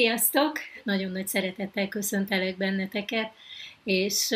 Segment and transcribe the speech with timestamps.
[0.00, 0.58] Sziasztok!
[0.82, 3.32] Nagyon nagy szeretettel köszöntelek benneteket,
[3.84, 4.28] és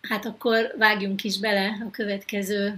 [0.00, 2.74] hát akkor vágjunk is bele a következő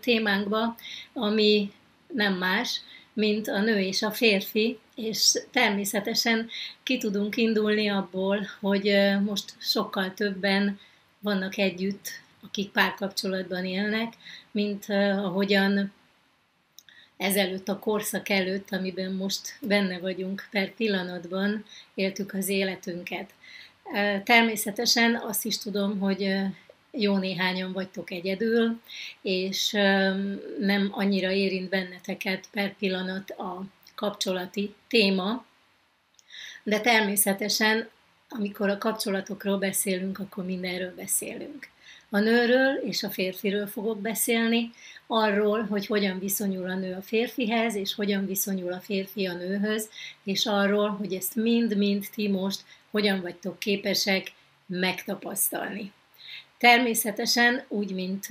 [0.00, 0.76] témánkba,
[1.12, 1.72] ami
[2.12, 2.80] nem más,
[3.12, 6.48] mint a nő és a férfi, és természetesen
[6.82, 10.78] ki tudunk indulni abból, hogy most sokkal többen
[11.18, 12.08] vannak együtt,
[12.42, 14.12] akik párkapcsolatban élnek,
[14.50, 14.84] mint
[15.24, 15.92] ahogyan
[17.16, 23.30] ezelőtt a korszak előtt, amiben most benne vagyunk per pillanatban, éltük az életünket.
[24.24, 26.34] Természetesen azt is tudom, hogy
[26.90, 28.80] jó néhányan vagytok egyedül,
[29.22, 29.70] és
[30.60, 33.62] nem annyira érint benneteket per pillanat a
[33.94, 35.44] kapcsolati téma,
[36.62, 37.88] de természetesen,
[38.28, 41.68] amikor a kapcsolatokról beszélünk, akkor mindenről beszélünk.
[42.10, 44.70] A nőről és a férfiről fogok beszélni,
[45.06, 49.88] arról, hogy hogyan viszonyul a nő a férfihez, és hogyan viszonyul a férfi a nőhöz,
[50.24, 54.32] és arról, hogy ezt mind-mind ti most hogyan vagytok képesek
[54.66, 55.92] megtapasztalni.
[56.58, 58.26] Természetesen, úgy, mint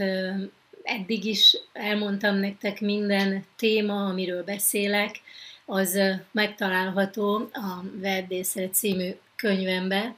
[0.83, 5.21] eddig is elmondtam nektek minden téma, amiről beszélek,
[5.65, 5.99] az
[6.31, 10.15] megtalálható a Verdészre című könyvembe,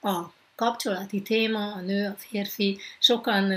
[0.00, 3.52] a kapcsolati téma, a nő, a férfi, sokan,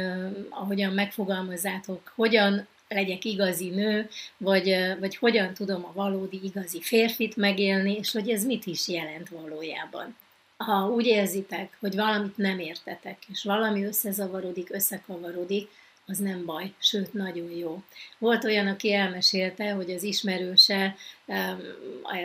[0.50, 7.94] ahogyan megfogalmazzátok, hogyan legyek igazi nő, vagy, vagy hogyan tudom a valódi igazi férfit megélni,
[7.94, 10.16] és hogy ez mit is jelent valójában.
[10.58, 15.70] Ha úgy érzitek, hogy valamit nem értetek, és valami összezavarodik, összekavarodik,
[16.06, 17.84] az nem baj, sőt, nagyon jó.
[18.18, 20.96] Volt olyan, aki elmesélte, hogy az ismerőse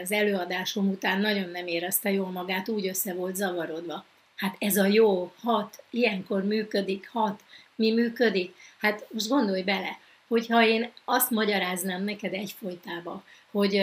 [0.02, 4.04] az előadásom után nagyon nem érezte jól magát, úgy össze volt zavarodva.
[4.44, 7.40] Hát ez a jó, hat, ilyenkor működik, hat,
[7.74, 8.54] mi működik?
[8.78, 9.98] Hát most gondolj bele,
[10.28, 13.80] hogyha én azt magyaráznám neked egyfolytába, hogy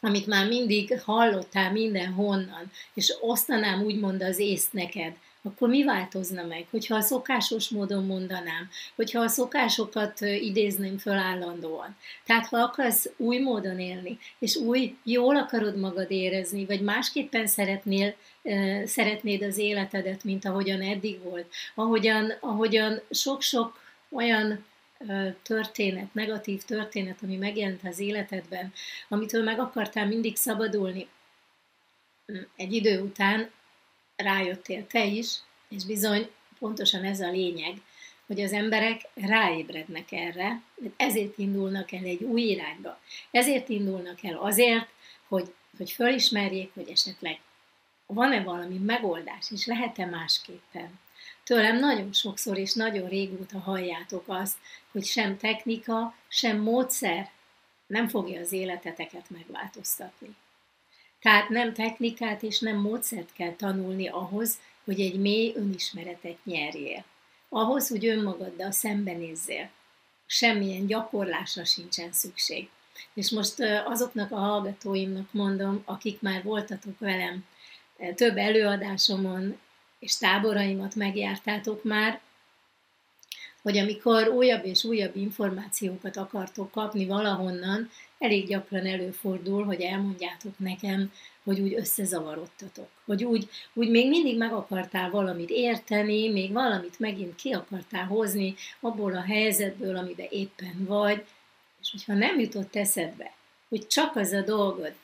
[0.00, 6.66] amit már mindig hallottál mindenhonnan, és osztanám úgymond az észt neked, akkor mi változna meg?
[6.70, 11.96] Hogyha a szokásos módon mondanám, hogyha a szokásokat idézném föl állandóan.
[12.24, 18.14] Tehát ha akarsz új módon élni, és új, jól akarod magad érezni, vagy másképpen szeretnél,
[18.84, 23.80] szeretnéd az életedet, mint ahogyan eddig volt, ahogyan, ahogyan sok-sok
[24.10, 24.64] olyan
[25.42, 28.72] történet, negatív történet, ami megjelent az életedben,
[29.08, 31.08] amitől meg akartál mindig szabadulni,
[32.56, 33.50] egy idő után
[34.22, 35.34] rájöttél te is,
[35.68, 37.80] és bizony pontosan ez a lényeg,
[38.26, 40.62] hogy az emberek ráébrednek erre,
[40.96, 43.00] ezért indulnak el egy új irányba.
[43.30, 44.88] Ezért indulnak el azért,
[45.28, 47.40] hogy, hogy fölismerjék, hogy esetleg
[48.06, 50.98] van-e valami megoldás, és lehet-e másképpen.
[51.44, 54.56] Tőlem nagyon sokszor és nagyon régóta halljátok azt,
[54.92, 57.30] hogy sem technika, sem módszer
[57.86, 60.36] nem fogja az életeteket megváltoztatni.
[61.20, 67.04] Tehát nem technikát és nem módszert kell tanulni ahhoz, hogy egy mély önismeretet nyerjél.
[67.48, 69.70] Ahhoz, hogy önmagaddal szembenézzél.
[70.26, 72.68] Semmilyen gyakorlásra sincsen szükség.
[73.14, 73.54] És most
[73.84, 77.44] azoknak a hallgatóimnak mondom, akik már voltatok velem
[78.14, 79.58] több előadásomon,
[79.98, 82.20] és táboraimat megjártátok már,
[83.62, 91.12] hogy amikor újabb és újabb információkat akartok kapni valahonnan, elég gyakran előfordul, hogy elmondjátok nekem,
[91.44, 97.34] hogy úgy összezavarodtatok, hogy úgy, úgy még mindig meg akartál valamit érteni, még valamit megint
[97.34, 101.24] ki akartál hozni abból a helyzetből, amiben éppen vagy,
[101.80, 103.32] és hogyha nem jutott eszedbe,
[103.68, 104.94] hogy csak az a dolgod,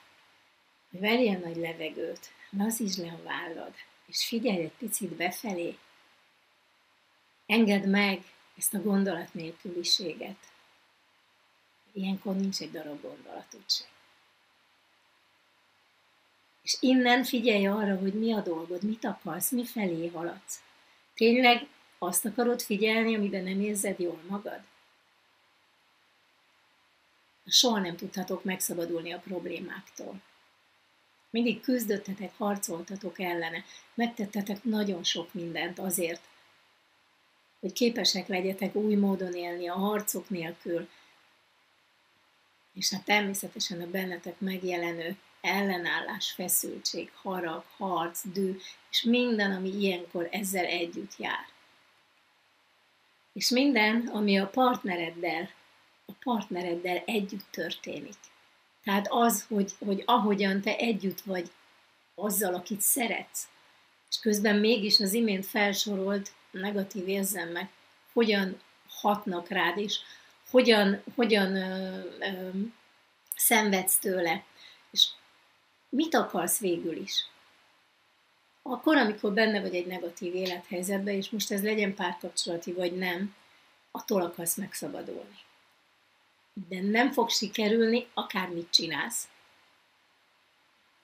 [0.90, 3.72] hogy vegyél nagy levegőt, lazítsd le a vállad,
[4.06, 5.76] és figyelj egy picit befelé,
[7.46, 8.22] engedd meg
[8.56, 10.36] ezt a gondolat nélküliséget.
[11.96, 13.86] Ilyenkor nincs egy darab gondolatod sem.
[16.62, 20.60] És innen figyelj arra, hogy mi a dolgod, mit akarsz, mi felé haladsz.
[21.14, 21.66] Tényleg
[21.98, 24.60] azt akarod figyelni, amiben nem érzed jól magad?
[27.46, 30.20] Soha nem tudhatok megszabadulni a problémáktól.
[31.30, 33.64] Mindig küzdöttetek, harcoltatok ellene,
[33.94, 36.22] megtettetek nagyon sok mindent azért,
[37.60, 40.88] hogy képesek legyetek új módon élni a harcok nélkül,
[42.76, 48.58] és hát természetesen a bennetek megjelenő ellenállás, feszültség, harag, harc, dű,
[48.90, 51.46] és minden, ami ilyenkor ezzel együtt jár.
[53.32, 55.50] És minden, ami a partnereddel,
[56.06, 58.16] a partnereddel együtt történik.
[58.84, 61.50] Tehát az, hogy, hogy ahogyan te együtt vagy
[62.14, 63.48] azzal, akit szeretsz,
[64.10, 67.70] és közben mégis az imént felsorolt negatív érzelmek
[68.12, 69.98] hogyan hatnak rád, és
[70.56, 72.50] hogyan, hogyan ö, ö,
[73.36, 74.44] szenvedsz tőle.
[74.90, 75.08] És
[75.88, 77.26] mit akarsz végül is?
[78.62, 83.34] Akkor, amikor benne vagy egy negatív élethelyzetben, és most ez legyen párkapcsolati vagy nem,
[83.90, 85.38] attól akarsz megszabadulni.
[86.68, 89.28] De nem fog sikerülni, akármit csinálsz.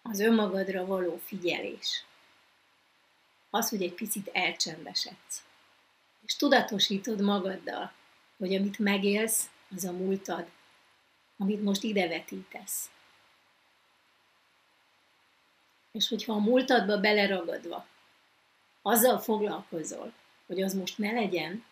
[0.03, 2.05] Az önmagadra való figyelés.
[3.51, 5.43] Az, hogy egy picit elcsendesedsz.
[6.27, 7.93] És tudatosítod magaddal,
[8.43, 10.47] hogy amit megélsz, az a múltad,
[11.39, 12.91] amit most ide vetítesz.
[15.93, 17.87] És hogyha a múltadba beleragadva
[18.83, 20.13] azzal foglalkozol,
[20.47, 21.65] hogy az most ne legyen,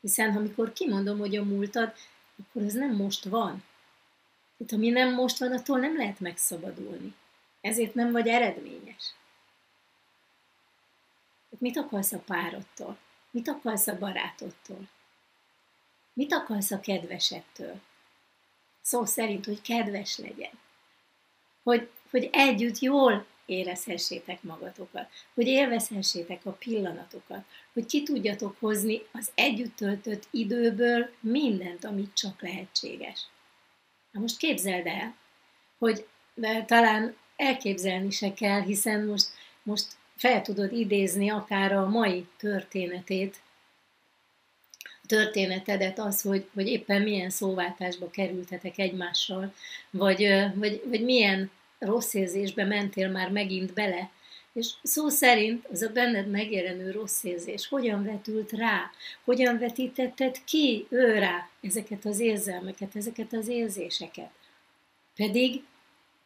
[0.00, 1.92] hiszen amikor kimondom, hogy a múltad,
[2.40, 3.64] akkor ez nem most van.
[4.56, 7.14] Tehát ami nem most van, attól nem lehet megszabadulni.
[7.60, 9.14] Ezért nem vagy eredményes.
[11.58, 12.98] Mit akarsz a párodtól?
[13.30, 14.88] Mit akarsz a barátodtól?
[16.16, 17.80] Mit akarsz a kedvesettől?
[18.82, 20.50] Szó szerint, hogy kedves legyen.
[21.62, 29.30] Hogy, hogy együtt jól érezhessétek magatokat, hogy élvezhessétek a pillanatokat, hogy ki tudjatok hozni az
[29.34, 33.26] együtt töltött időből mindent, amit csak lehetséges.
[34.10, 35.14] Na most képzeld el,
[35.78, 39.28] hogy de talán elképzelni se kell, hiszen most,
[39.62, 39.86] most
[40.16, 43.40] fel tudod idézni akár a mai történetét,
[45.06, 49.54] történetedet az, hogy, hogy éppen milyen szóváltásba kerültetek egymással,
[49.90, 54.10] vagy, vagy, vagy milyen rossz érzésbe mentél már megint bele,
[54.52, 58.90] és szó szerint az a benned megjelenő rossz érzés hogyan vetült rá,
[59.24, 64.30] hogyan vetítetted ki ő rá ezeket az érzelmeket, ezeket az érzéseket.
[65.16, 65.62] Pedig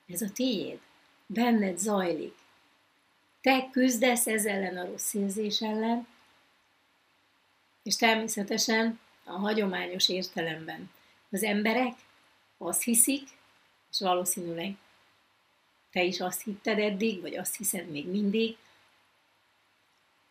[0.09, 0.79] ez a tiéd,
[1.27, 2.35] benned zajlik.
[3.41, 6.07] Te küzdesz ez ellen a rossz érzés ellen,
[7.91, 10.91] és természetesen a hagyományos értelemben
[11.31, 11.95] az emberek
[12.59, 13.29] azt hiszik,
[13.91, 14.75] és valószínűleg
[15.93, 18.57] te is azt hitted eddig, vagy azt hiszed még mindig,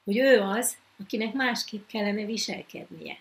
[0.03, 3.19] hogy ő az, akinek másképp kellene viselkednie.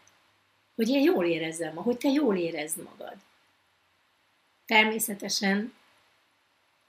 [0.75, 3.17] Hogy én jól érezzem, hogy te jól érezd magad.
[4.67, 5.75] Természetesen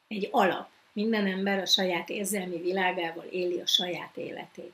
[0.08, 0.70] egy alap.
[0.94, 4.74] Minden ember a saját érzelmi világával éli a saját életét.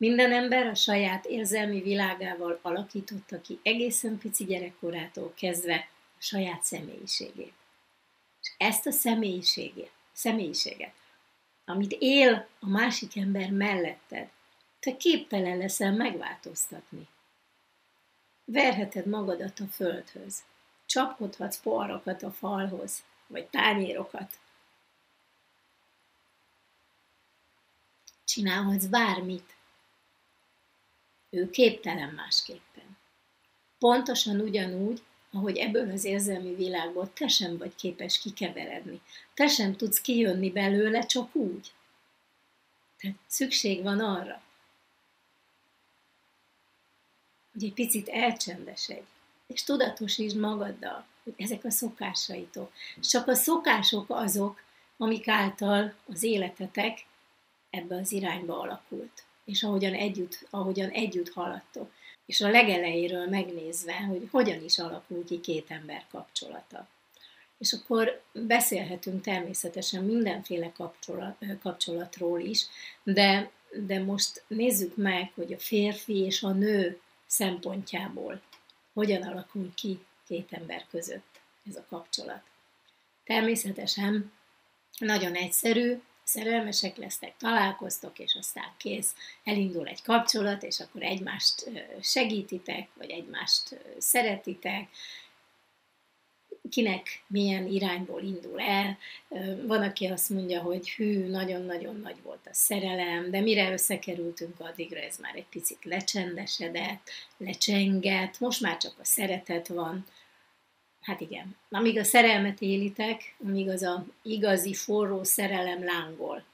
[0.00, 5.88] Minden ember a saját érzelmi világával alakította ki egészen pici gyerekkorától kezdve
[6.18, 7.52] a saját személyiségét.
[8.42, 10.94] És ezt a személyiségét személyiséget,
[11.64, 14.28] amit él a másik ember melletted,
[14.78, 17.08] te képtelen leszel megváltoztatni.
[18.44, 20.42] Verheted magadat a földhöz,
[20.86, 24.38] csapkodhatsz poharakat a falhoz, vagy tányérokat.
[28.24, 29.58] Csinálhatsz bármit.
[31.30, 32.96] Ő képtelen másképpen.
[33.78, 39.00] Pontosan ugyanúgy, ahogy ebből az érzelmi világból te sem vagy képes kikeveredni.
[39.34, 41.72] Te sem tudsz kijönni belőle csak úgy.
[42.98, 44.42] Tehát szükség van arra,
[47.52, 49.06] hogy egy picit elcsendesedj,
[49.46, 52.72] és tudatosítsd magaddal, hogy ezek a szokásaitok.
[53.00, 54.62] Csak a szokások azok,
[54.96, 57.06] amik által az életetek
[57.70, 61.90] ebbe az irányba alakult, és ahogyan együtt, ahogyan együtt haladtok
[62.30, 66.88] és a legelejéről megnézve, hogy hogyan is alakul ki két ember kapcsolata.
[67.58, 72.66] És akkor beszélhetünk természetesen mindenféle kapcsolat, kapcsolatról is,
[73.02, 73.50] de,
[73.86, 78.40] de most nézzük meg, hogy a férfi és a nő szempontjából
[78.92, 82.42] hogyan alakul ki két ember között ez a kapcsolat.
[83.24, 84.32] Természetesen
[84.98, 86.00] nagyon egyszerű,
[86.32, 91.70] szerelmesek lesztek, találkoztok, és aztán kész, elindul egy kapcsolat, és akkor egymást
[92.02, 94.88] segítitek, vagy egymást szeretitek,
[96.70, 98.98] kinek milyen irányból indul el.
[99.66, 105.00] Van, aki azt mondja, hogy hű, nagyon-nagyon nagy volt a szerelem, de mire összekerültünk addigra,
[105.00, 110.06] ez már egy picit lecsendesedett, lecsengett, most már csak a szeretet van.
[111.00, 116.44] Hát igen, amíg a szerelmet élitek, amíg az a igazi forró szerelem lángol,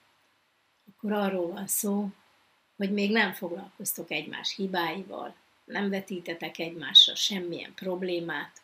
[0.96, 2.08] akkor arról van szó,
[2.76, 5.34] hogy még nem foglalkoztok egymás hibáival,
[5.64, 8.62] nem vetítetek egymásra semmilyen problémát,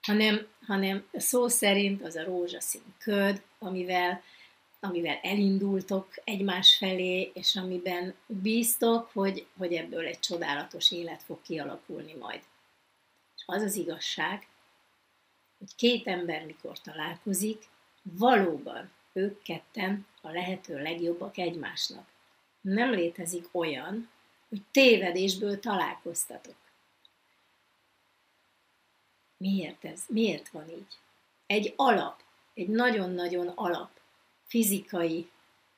[0.00, 4.22] hanem, hanem szó szerint az a rózsaszín köd, amivel,
[4.80, 12.14] amivel elindultok egymás felé, és amiben bíztok, hogy, hogy ebből egy csodálatos élet fog kialakulni
[12.14, 12.40] majd.
[13.36, 14.46] És az az igazság,
[15.64, 17.62] hogy két ember mikor találkozik,
[18.02, 22.06] valóban ők ketten a lehető legjobbak egymásnak.
[22.60, 24.08] Nem létezik olyan,
[24.48, 26.54] hogy tévedésből találkoztatok.
[29.36, 30.02] Miért ez?
[30.08, 30.98] Miért van így?
[31.46, 32.20] Egy alap,
[32.54, 33.90] egy nagyon-nagyon alap
[34.46, 35.30] fizikai,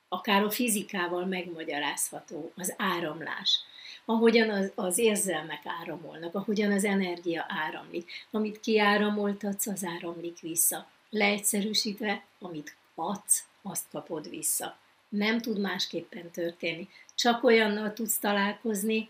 [0.08, 3.60] akár a fizikával megmagyarázható az áramlás,
[4.06, 8.10] ahogyan az, az érzelmek áramolnak, ahogyan az energia áramlik.
[8.30, 10.88] Amit kiáramoltatsz, az áramlik vissza.
[11.10, 14.78] Leegyszerűsítve, amit adsz, azt kapod vissza.
[15.08, 16.88] Nem tud másképpen történni.
[17.14, 19.08] Csak olyannal tudsz találkozni,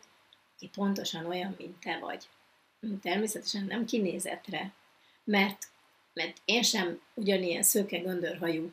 [0.59, 2.29] ki pontosan olyan, mint te vagy.
[3.03, 4.73] Természetesen nem kinézetre,
[5.25, 5.69] mert,
[6.13, 8.73] mert én sem ugyanilyen szőke göndörhajú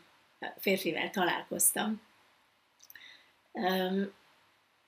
[0.60, 2.02] férfivel találkoztam.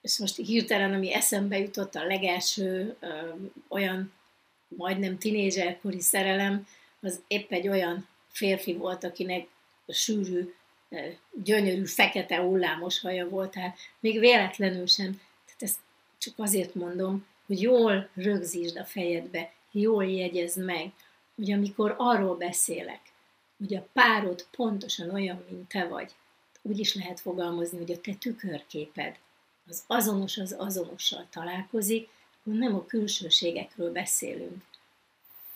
[0.06, 4.12] És most hirtelen, ami eszembe jutott, a legelső um, olyan
[4.68, 6.66] majdnem tinédzserkori szerelem,
[7.00, 9.46] az épp egy olyan férfi volt, akinek
[9.88, 10.54] sűrű,
[11.44, 15.20] gyönyörű, fekete hullámos haja volt, tehát még véletlenül sem.
[15.44, 15.78] Tehát ezt
[16.18, 20.92] csak azért mondom, hogy jól rögzítsd a fejedbe, jól jegyezd meg,
[21.34, 23.00] hogy amikor arról beszélek,
[23.58, 26.12] hogy a párod pontosan olyan, mint te vagy,
[26.62, 29.16] úgy is lehet fogalmazni, hogy a te tükörképed
[29.68, 32.08] az azonos az azonossal találkozik,
[32.40, 34.64] akkor nem a külsőségekről beszélünk,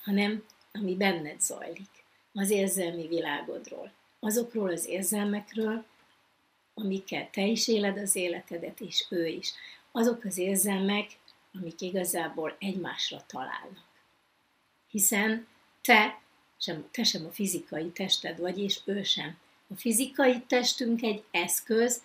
[0.03, 5.85] hanem ami benned zajlik, az érzelmi világodról, azokról az érzelmekről,
[6.75, 9.53] amikkel te is éled az életedet, és ő is.
[9.93, 11.19] Azok az érzelmek,
[11.55, 13.89] amik igazából egymásra találnak.
[14.91, 15.47] Hiszen
[15.81, 16.21] te
[16.59, 19.39] sem, te sem a fizikai tested vagy, és ő sem.
[19.69, 22.03] A fizikai testünk egy eszköz,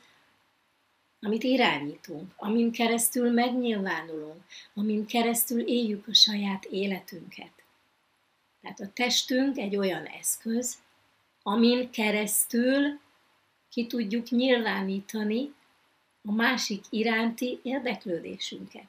[1.22, 4.44] amit irányítunk, amin keresztül megnyilvánulunk,
[4.74, 7.52] amin keresztül éljük a saját életünket.
[8.62, 10.78] Tehát a testünk egy olyan eszköz,
[11.44, 13.00] amin keresztül
[13.70, 15.54] ki tudjuk nyilvánítani
[16.26, 18.88] a másik iránti érdeklődésünket.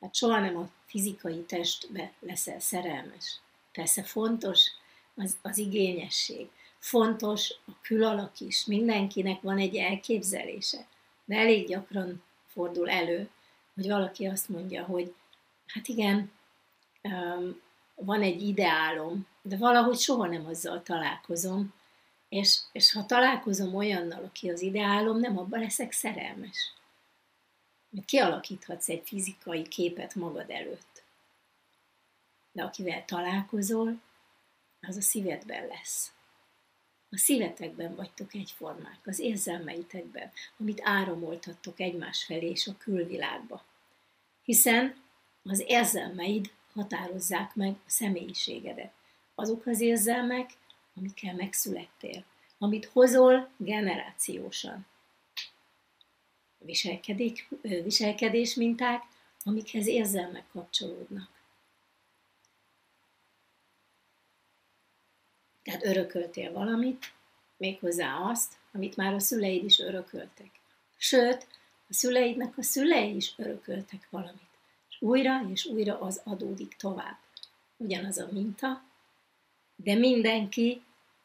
[0.00, 3.40] Hát soha nem a fizikai testbe leszel szerelmes.
[3.72, 4.70] Persze fontos
[5.14, 10.86] az, az igényesség, fontos a külalak is, mindenkinek van egy elképzelése,
[11.24, 13.28] de elég gyakran fordul elő,
[13.74, 15.14] hogy valaki azt mondja, hogy
[15.66, 16.30] hát igen,
[17.94, 21.74] van egy ideálom, de valahogy soha nem azzal találkozom,
[22.28, 26.72] és, és ha találkozom olyannal, aki az ideálom, nem abban leszek szerelmes.
[27.90, 31.02] Mert kialakíthatsz egy fizikai képet magad előtt.
[32.52, 34.00] De akivel találkozol,
[34.86, 36.12] az a szívedben lesz.
[37.10, 43.64] A szívetekben vagytok egyformák, az érzelmeitekben, amit áramoltattok egymás felé és a külvilágba.
[44.44, 44.96] Hiszen
[45.42, 48.92] az érzelmeid határozzák meg a személyiségedet.
[49.34, 50.50] Azok az érzelmek,
[50.94, 52.24] amikkel megszülettél,
[52.58, 54.86] amit hozol generációsan
[56.58, 59.02] viselkedés, viselkedés minták,
[59.42, 61.41] amikhez érzelmek kapcsolódnak.
[65.62, 67.12] Tehát örököltél valamit,
[67.56, 70.50] méghozzá azt, amit már a szüleid is örököltek.
[70.96, 71.46] Sőt,
[71.88, 74.50] a szüleidnek a szülei is örököltek valamit.
[74.90, 77.18] És újra és újra az adódik tovább.
[77.76, 78.82] Ugyanaz a minta,
[79.76, 80.82] de mindenki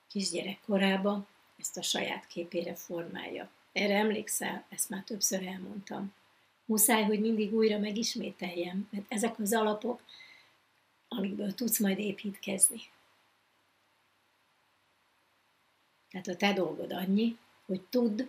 [0.07, 1.27] kisgyerekkorában
[1.57, 3.49] ezt a saját képére formálja.
[3.71, 6.13] Erre emlékszel, ezt már többször elmondtam.
[6.65, 10.01] Muszáj, hogy mindig újra megismételjem, mert ezek az alapok,
[11.07, 12.81] amikből tudsz majd építkezni.
[16.21, 18.21] Tehát a te dolgod annyi, hogy tudd,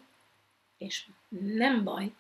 [0.79, 2.13] és nem baj,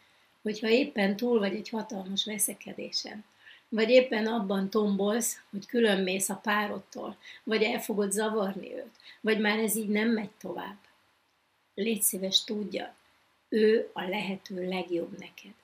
[0.42, 3.24] hogyha éppen túl vagy egy hatalmas veszekedésen,
[3.68, 9.40] vagy éppen abban tombolsz, hogy külön mész a párodtól, vagy el fogod zavarni őt, vagy
[9.40, 10.78] már ez így nem megy tovább.
[11.74, 12.94] Légy szíves, tudja,
[13.48, 15.54] ő a lehető legjobb neked.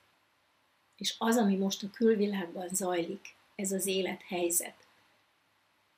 [0.96, 4.86] És az, ami most a külvilágban zajlik, ez az élethelyzet,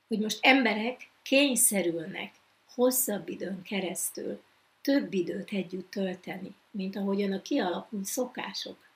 [0.08, 2.34] hogy most emberek kényszerülnek
[2.76, 4.42] hosszabb időn keresztül
[4.80, 8.88] több időt együtt tölteni, mint ahogyan a kialakult szokások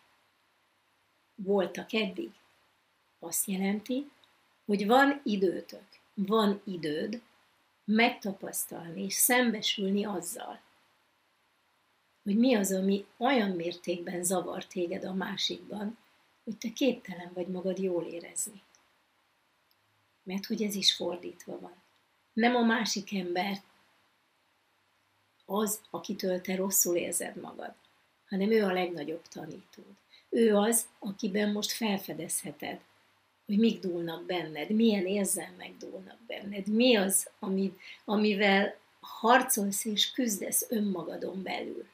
[1.35, 2.31] voltak eddig.
[3.19, 4.11] Azt jelenti,
[4.65, 7.23] hogy van időtök, van időd
[7.85, 10.61] megtapasztalni és szembesülni azzal,
[12.23, 15.99] hogy mi az, ami olyan mértékben zavar téged a másikban,
[16.45, 18.63] hogy te képtelen vagy magad jól érezni.
[20.23, 21.75] Mert hogy ez is fordítva van.
[22.33, 23.63] Nem a másik ember
[25.50, 27.75] az, akitől te rosszul érzed magad,
[28.28, 29.95] hanem ő a legnagyobb tanítód.
[30.28, 32.80] Ő az, akiben most felfedezheted,
[33.47, 37.30] hogy mik dúlnak benned, milyen érzelmek dúlnak benned, mi az,
[38.04, 41.87] amivel harcolsz és küzdesz önmagadon belül.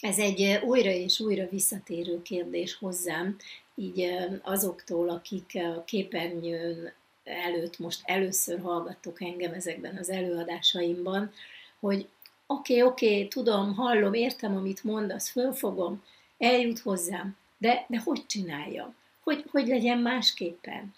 [0.00, 3.36] Ez egy újra és újra visszatérő kérdés hozzám,
[3.74, 6.92] így azoktól, akik a képernyőn
[7.30, 11.32] előtt most először hallgattok engem ezekben az előadásaimban,
[11.80, 12.08] hogy
[12.46, 16.02] oké, okay, oké, okay, tudom, hallom, értem, amit mondasz, fölfogom,
[16.38, 18.94] eljut hozzám, de, de hogy csináljam?
[19.20, 20.94] Hogy, hogy legyen másképpen?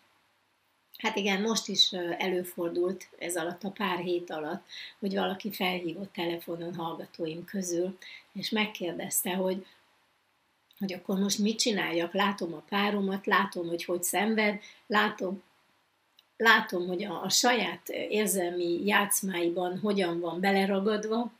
[0.99, 4.65] Hát igen, most is előfordult ez alatt a pár hét alatt,
[4.99, 7.99] hogy valaki felhívott telefonon hallgatóim közül,
[8.33, 9.67] és megkérdezte, hogy,
[10.79, 15.43] hogy akkor most mit csináljak, látom a páromat, látom, hogy hogy szenved, látom,
[16.42, 21.32] látom, hogy a, a saját érzelmi játszmáiban hogyan van beleragadva,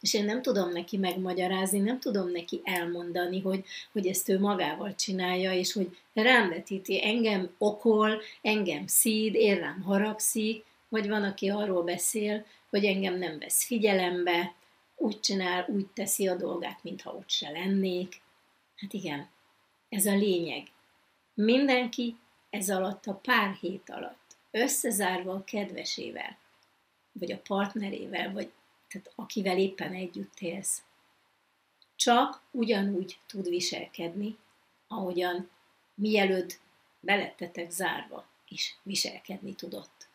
[0.00, 4.94] és én nem tudom neki megmagyarázni, nem tudom neki elmondani, hogy, hogy ezt ő magával
[4.94, 6.62] csinálja, és hogy rám
[7.02, 13.38] engem okol, engem szíd, én rám haragszik, vagy van, aki arról beszél, hogy engem nem
[13.38, 14.54] vesz figyelembe,
[14.96, 18.20] úgy csinál, úgy teszi a dolgát, mintha ott se lennék.
[18.76, 19.28] Hát igen,
[19.88, 20.66] ez a lényeg.
[21.34, 22.16] Mindenki
[22.50, 26.38] ez alatt a pár hét alatt, összezárva a kedvesével,
[27.12, 28.52] vagy a partnerével, vagy
[28.88, 30.82] tehát akivel éppen együtt élsz,
[31.96, 34.36] csak ugyanúgy tud viselkedni,
[34.88, 35.50] ahogyan
[35.94, 36.60] mielőtt
[37.00, 40.08] belettetek zárva is viselkedni tudott.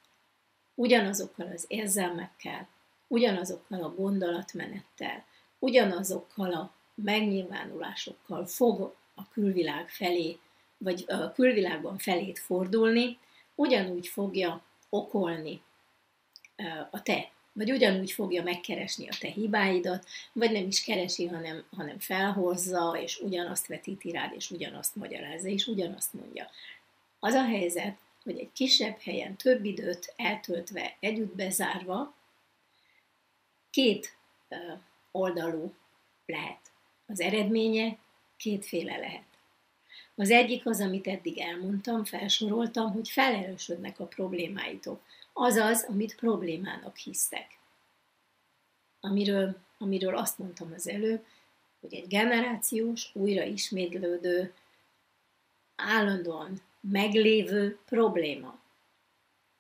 [0.75, 2.67] Ugyanazokkal az érzelmekkel,
[3.07, 5.25] ugyanazokkal a gondolatmenettel,
[5.59, 10.39] ugyanazokkal a megnyilvánulásokkal fog a külvilág felé,
[10.83, 13.17] vagy a külvilágban felét fordulni,
[13.55, 15.61] ugyanúgy fogja okolni
[16.91, 21.99] a te vagy ugyanúgy fogja megkeresni a te hibáidat, vagy nem is keresi, hanem, hanem
[21.99, 26.49] felhozza, és ugyanazt vetíti rád, és ugyanazt magyarázza, és ugyanazt mondja.
[27.19, 32.13] Az a helyzet, hogy egy kisebb helyen több időt eltöltve, együtt bezárva,
[33.69, 34.17] két
[35.11, 35.73] oldalú
[36.25, 36.59] lehet.
[37.07, 37.97] Az eredménye
[38.37, 39.30] kétféle lehet.
[40.15, 45.01] Az egyik az, amit eddig elmondtam, felsoroltam, hogy felerősödnek a problémáitok
[45.33, 47.59] azaz, amit problémának hisztek.
[48.99, 51.25] Amiről, amiről azt mondtam az előbb,
[51.79, 54.53] hogy egy generációs, újra ismétlődő,
[55.75, 58.59] állandóan meglévő probléma,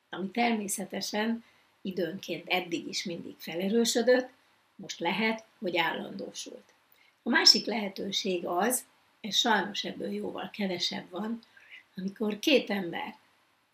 [0.09, 1.43] ami természetesen
[1.81, 4.29] időnként eddig is mindig felerősödött,
[4.75, 6.73] most lehet, hogy állandósult.
[7.23, 8.85] A másik lehetőség az,
[9.21, 11.39] és sajnos ebből jóval kevesebb van,
[11.95, 13.15] amikor két ember,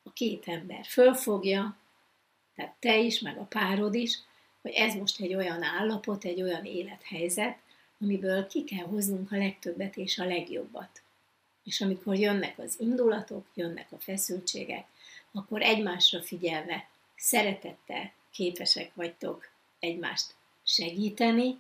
[0.03, 1.77] a két ember fölfogja,
[2.55, 4.19] tehát te is, meg a párod is,
[4.61, 7.57] hogy ez most egy olyan állapot, egy olyan élethelyzet,
[8.01, 11.01] amiből ki kell hoznunk a legtöbbet és a legjobbat.
[11.63, 14.85] És amikor jönnek az indulatok, jönnek a feszültségek,
[15.31, 21.59] akkor egymásra figyelve, szeretettel képesek vagytok egymást segíteni,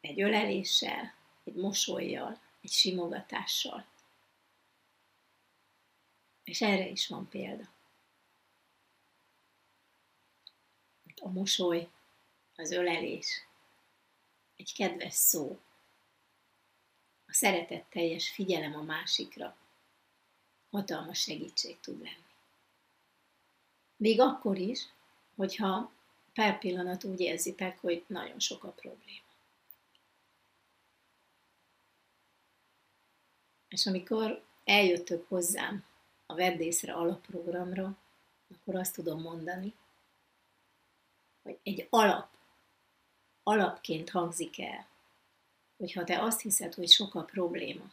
[0.00, 3.86] egy öleléssel, egy mosolyjal, egy simogatással.
[6.44, 7.72] És erre is van példa.
[11.24, 11.88] a mosoly,
[12.56, 13.46] az ölelés,
[14.56, 15.60] egy kedves szó,
[17.26, 19.56] a szeretetteljes figyelem a másikra
[20.70, 22.32] hatalmas segítség tud lenni.
[23.96, 24.88] Még akkor is,
[25.36, 25.92] hogyha
[26.32, 29.23] pár pillanat úgy érzitek, hogy nagyon sok a probléma.
[33.74, 35.84] És amikor eljöttök hozzám
[36.26, 37.96] a Veddészre alapprogramra,
[38.54, 39.74] akkor azt tudom mondani,
[41.42, 42.28] hogy egy alap,
[43.42, 44.86] alapként hangzik el,
[45.76, 47.90] hogyha te azt hiszed, hogy sok a probléma,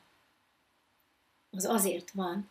[1.50, 2.50] az azért van,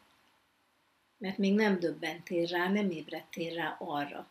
[1.18, 4.30] mert még nem döbbentél rá, nem ébredtél rá arra,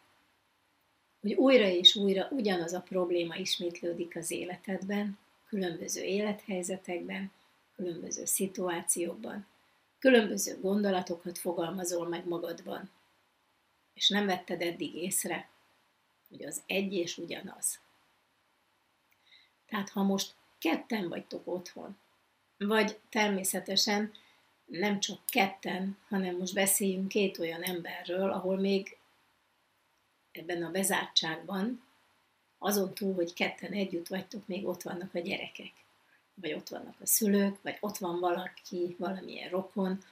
[1.22, 7.32] hogy újra és újra ugyanaz a probléma ismétlődik az életedben, különböző élethelyzetekben,
[7.80, 9.48] különböző szituációkban,
[10.00, 12.90] különböző gondolatokat fogalmazol meg magadban,
[13.94, 15.50] és nem vetted eddig észre,
[16.30, 17.80] hogy az egy és ugyanaz.
[19.68, 21.98] Tehát ha most ketten vagytok otthon,
[22.58, 24.12] vagy természetesen
[24.66, 28.98] nem csak ketten, hanem most beszéljünk két olyan emberről, ahol még
[30.32, 31.84] ebben a bezártságban,
[32.58, 35.79] azon túl, hogy ketten együtt vagytok, még ott vannak a gyerekek,
[36.42, 40.04] vagy ott vannak a szülők, vagy ott van valaki, valamilyen rokon,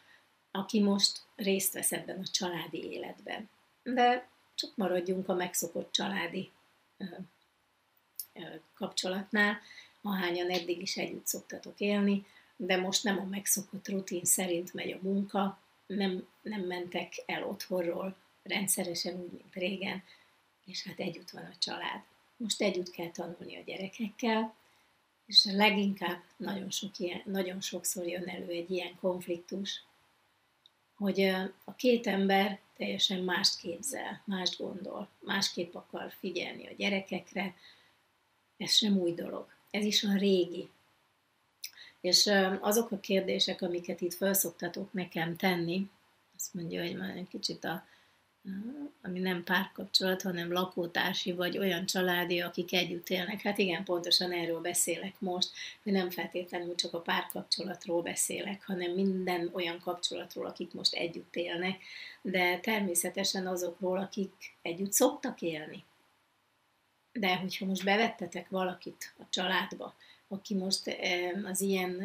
[0.52, 3.50] aki most részt vesz ebben a családi életben.
[3.84, 6.52] De csak maradjunk a megszokott családi
[8.74, 9.60] kapcsolatnál,
[10.02, 15.00] ahányan eddig is együtt szoktatok élni, de most nem a megszokott rutin szerint megy a
[15.02, 20.04] munka, nem, nem mentek el otthonról rendszeresen úgy, mint régen,
[20.66, 22.02] és hát együtt van a család.
[22.38, 24.56] Most együtt kell tanulni a gyerekekkel,
[25.28, 29.84] és leginkább nagyon, sok ilyen, nagyon sokszor jön elő egy ilyen konfliktus,
[30.96, 31.22] hogy
[31.64, 37.56] a két ember teljesen mást képzel, mást gondol, másképp akar figyelni a gyerekekre.
[38.58, 39.48] Ez sem új dolog.
[39.72, 40.70] Ez is a régi.
[42.02, 45.90] És azok a kérdések, amiket itt felszoktatok nekem tenni,
[46.36, 47.86] azt mondja, hogy már egy kicsit a
[49.02, 53.42] ami nem párkapcsolat, hanem lakótársi, vagy olyan családi, akik együtt élnek.
[53.42, 55.52] Hát igen, pontosan erről beszélek most,
[55.84, 61.82] hogy nem feltétlenül csak a párkapcsolatról beszélek, hanem minden olyan kapcsolatról, akik most együtt élnek,
[62.22, 65.84] de természetesen azokról, akik együtt szoktak élni.
[67.12, 69.96] De hogyha most bevettetek valakit a családba,
[70.28, 70.98] aki most
[71.44, 71.98] az ilyen,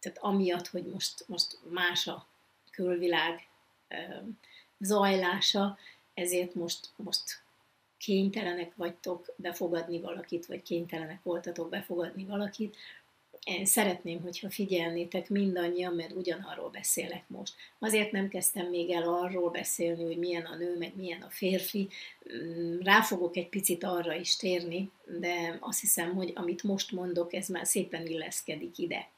[0.00, 2.26] tehát amiatt, hogy most, most más a
[2.70, 3.46] külvilág,
[4.78, 5.78] zajlása,
[6.14, 7.42] ezért most, most
[7.98, 12.76] kénytelenek vagytok befogadni valakit, vagy kénytelenek voltatok befogadni valakit.
[13.44, 17.54] Én szeretném, hogyha figyelnétek mindannyian, mert ugyanarról beszélek most.
[17.78, 21.88] Azért nem kezdtem még el arról beszélni, hogy milyen a nő, meg milyen a férfi.
[22.34, 27.32] Mm, rá fogok egy picit arra is térni, de azt hiszem, hogy amit most mondok,
[27.34, 29.08] ez már szépen illeszkedik ide.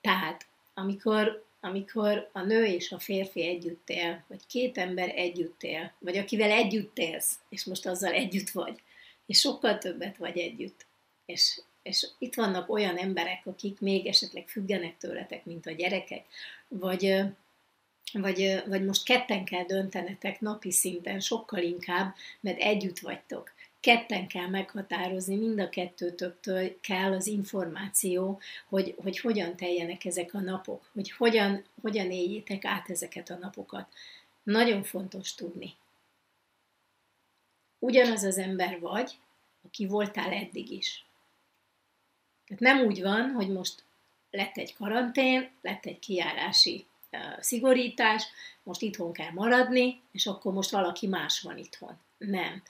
[0.00, 5.92] Tehát, amikor amikor a nő és a férfi együtt él, vagy két ember együtt él,
[5.98, 8.82] vagy akivel együtt élsz, és most azzal együtt vagy,
[9.26, 10.86] és sokkal többet vagy együtt,
[11.26, 16.24] és, és itt vannak olyan emberek, akik még esetleg függenek tőletek, mint a gyerekek,
[16.68, 17.20] vagy,
[18.12, 24.46] vagy, vagy most ketten kell döntenetek napi szinten, sokkal inkább, mert együtt vagytok ketten kell
[24.46, 31.10] meghatározni, mind a kettőtöktől kell az információ, hogy, hogy hogyan teljenek ezek a napok, hogy
[31.10, 33.92] hogyan, hogyan éljétek át ezeket a napokat.
[34.42, 35.74] Nagyon fontos tudni.
[37.78, 39.18] Ugyanaz az ember vagy,
[39.64, 41.04] aki voltál eddig is.
[42.46, 43.84] Tehát nem úgy van, hogy most
[44.30, 48.24] lett egy karantén, lett egy kijárási uh, szigorítás,
[48.62, 51.98] most itthon kell maradni, és akkor most valaki más van itthon.
[52.18, 52.62] Nem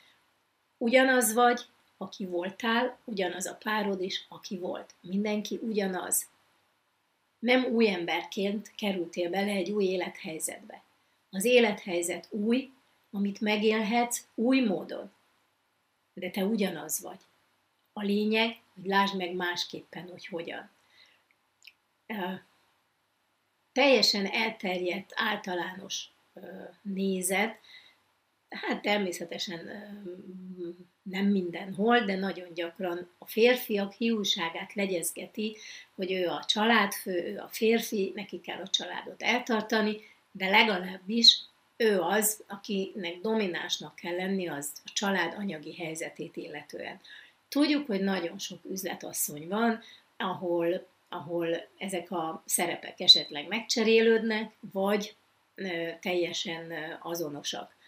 [0.83, 1.61] Ugyanaz vagy,
[1.97, 4.95] aki voltál, ugyanaz a párod is, aki volt.
[5.01, 6.29] Mindenki ugyanaz.
[7.39, 10.83] Nem új emberként kerültél bele egy új élethelyzetbe.
[11.31, 12.73] Az élethelyzet új,
[13.11, 15.13] amit megélhetsz új módon.
[16.15, 17.21] De te ugyanaz vagy.
[17.93, 20.71] A lényeg, hogy lásd meg másképpen, hogy hogyan.
[23.73, 26.09] Teljesen elterjedt, általános
[26.83, 27.59] nézet,
[28.51, 29.61] hát természetesen
[31.03, 35.57] nem mindenhol, de nagyon gyakran a férfiak hiúságát legyezgeti,
[35.95, 39.97] hogy ő a családfő, ő a férfi, neki kell a családot eltartani,
[40.33, 41.39] de legalábbis
[41.77, 47.01] ő az, akinek dominánsnak kell lenni az a család anyagi helyzetét illetően.
[47.49, 49.81] Tudjuk, hogy nagyon sok üzletasszony van,
[50.17, 55.15] ahol, ahol ezek a szerepek esetleg megcserélődnek, vagy
[56.01, 57.79] teljesen azonosak.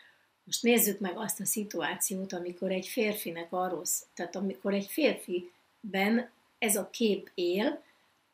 [0.45, 6.77] Most nézzük meg azt a szituációt, amikor egy férfinek arról, tehát amikor egy férfiben ez
[6.77, 7.83] a kép él,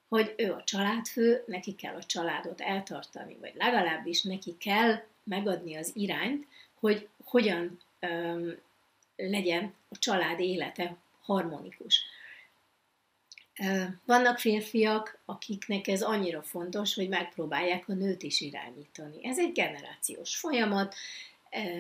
[0.09, 5.91] hogy ő a családfő, neki kell a családot eltartani, vagy legalábbis neki kell megadni az
[5.95, 8.59] irányt, hogy hogyan öm,
[9.17, 12.03] legyen a család élete harmonikus.
[14.05, 19.25] Vannak férfiak, akiknek ez annyira fontos, hogy megpróbálják a nőt is irányítani.
[19.27, 20.95] Ez egy generációs folyamat,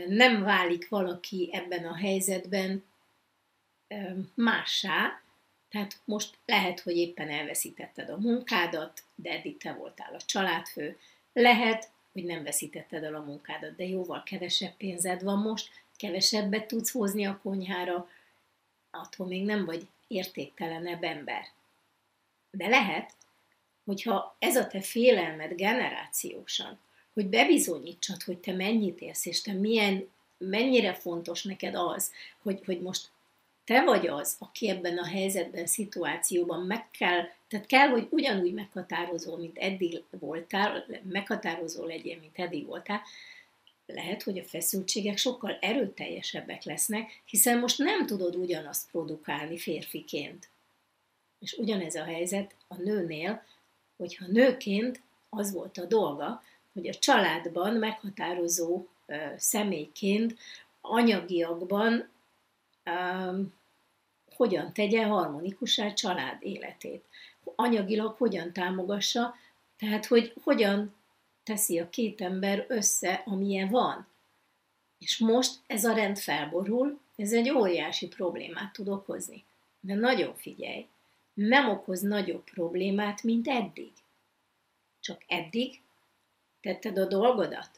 [0.09, 2.85] nem válik valaki ebben a helyzetben
[4.35, 5.21] mássá,
[5.69, 10.99] tehát most lehet, hogy éppen elveszítetted a munkádat, de eddig te voltál a családfő,
[11.33, 16.91] lehet, hogy nem veszítetted el a munkádat, de jóval kevesebb pénzed van most, kevesebbet tudsz
[16.91, 18.09] hozni a konyhára,
[18.91, 21.47] attól még nem vagy értéktelenebb ember.
[22.51, 23.13] De lehet,
[23.85, 26.79] hogyha ez a te félelmed generációsan,
[27.15, 32.81] hogy bebizonyítsad, hogy te mennyit élsz, és te milyen, mennyire fontos neked az, hogy, hogy
[32.81, 33.11] most
[33.65, 39.37] te vagy az, aki ebben a helyzetben, szituációban meg kell, tehát kell, hogy ugyanúgy meghatározó,
[39.37, 43.03] mint eddig voltál, meghatározó legyen, mint eddig voltál,
[43.87, 50.49] lehet, hogy a feszültségek sokkal erőteljesebbek lesznek, hiszen most nem tudod ugyanazt produkálni férfiként.
[51.39, 53.45] És ugyanez a helyzet a nőnél,
[53.97, 56.43] hogyha nőként az volt a dolga,
[56.79, 58.87] hogy a családban meghatározó
[59.37, 60.39] személyként
[60.81, 62.09] anyagiakban
[64.37, 67.05] hogyan tegye harmonikussá család életét.
[67.55, 69.35] Anyagilag hogyan támogassa,
[69.77, 70.95] tehát hogy hogyan
[71.43, 74.07] teszi a két ember össze, amilyen van.
[74.99, 79.45] És most ez a rend felborul, ez egy óriási problémát tud okozni.
[79.81, 80.87] De nagyon figyelj,
[81.35, 83.93] nem okoz nagyobb problémát, mint eddig.
[85.01, 85.81] Csak eddig
[86.61, 87.71] Tetted a dolgodat?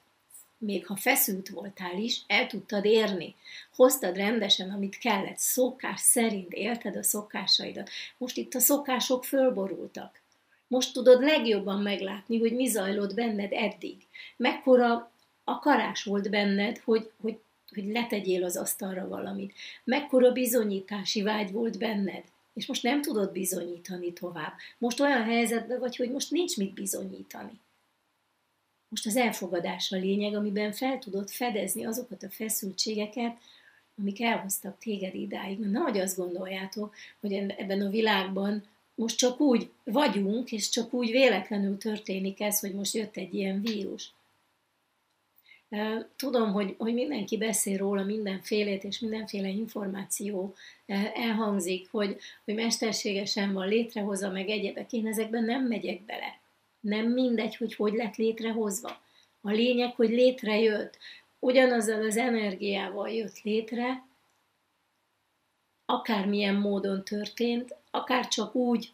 [0.59, 3.35] Még ha feszült voltál is, el tudtad érni.
[3.75, 7.91] Hoztad rendesen, amit kellett, szokás szerint élted a szokásaidat.
[8.19, 10.21] Most itt a szokások fölborultak.
[10.67, 13.97] Most tudod legjobban meglátni, hogy mi zajlott benned eddig.
[14.37, 15.11] Mekkora
[15.45, 17.39] akarás volt benned, hogy, hogy,
[17.75, 19.55] hogy letegyél az asztalra valamit.
[19.85, 22.25] Mekkora bizonyítási vágy volt benned.
[22.55, 24.53] És most nem tudod bizonyítani tovább.
[24.79, 27.61] Most olyan helyzetben vagy, hogy most nincs mit bizonyítani.
[28.91, 33.37] Most az elfogadás a lényeg, amiben fel tudod fedezni azokat a feszültségeket,
[33.99, 35.59] amik elhoztak téged idáig.
[35.59, 41.11] Mert nehogy azt gondoljátok, hogy ebben a világban most csak úgy vagyunk, és csak úgy
[41.11, 44.13] véletlenül történik ez, hogy most jött egy ilyen vírus.
[46.17, 50.55] Tudom, hogy, hogy mindenki beszél róla mindenfélét, és mindenféle információ
[51.15, 54.93] elhangzik, hogy, hogy mesterségesen van létrehozva, meg egyebek.
[54.93, 56.40] Én ezekben nem megyek bele.
[56.81, 59.01] Nem mindegy, hogy hogy lett létrehozva.
[59.41, 60.99] A lényeg, hogy létrejött.
[61.39, 64.05] Ugyanazzal az energiával jött létre,
[65.85, 68.93] akármilyen módon történt, akár csak úgy,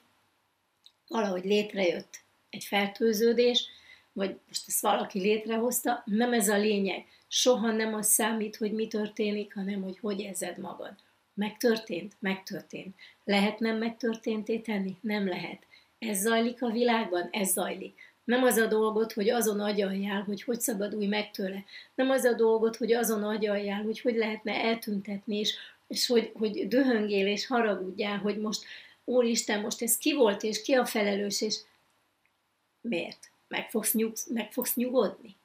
[1.08, 2.20] valahogy létrejött
[2.50, 3.66] egy fertőződés,
[4.12, 7.06] vagy most ezt valaki létrehozta, nem ez a lényeg.
[7.28, 10.94] Soha nem az számít, hogy mi történik, hanem hogy hogy érzed magad.
[11.34, 12.16] Megtörtént?
[12.18, 12.96] Megtörtént.
[13.24, 14.96] Lehet nem megtörténté tenni?
[15.00, 15.66] Nem lehet.
[16.08, 17.28] Ez zajlik a világban?
[17.30, 18.14] Ez zajlik.
[18.24, 21.64] Nem az a dolgot, hogy azon agyaljál, hogy hogy szabadulj meg tőle.
[21.94, 25.54] Nem az a dolgot, hogy azon agyaljál, hogy hogy lehetne eltüntetni, és,
[25.86, 28.64] és hogy, hogy dühöngél és haragudjál, hogy most,
[29.04, 31.60] Úristen, most ez ki volt, és ki a felelős, és
[32.80, 33.30] miért?
[33.48, 35.36] Meg fogsz, nyug, meg fogsz nyugodni?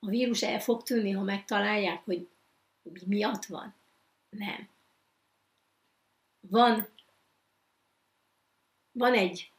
[0.00, 2.28] A vírus el fog tűnni, ha megtalálják, hogy
[2.82, 3.74] mi miatt van?
[4.30, 4.68] Nem.
[6.40, 6.88] Van
[8.92, 9.50] van egy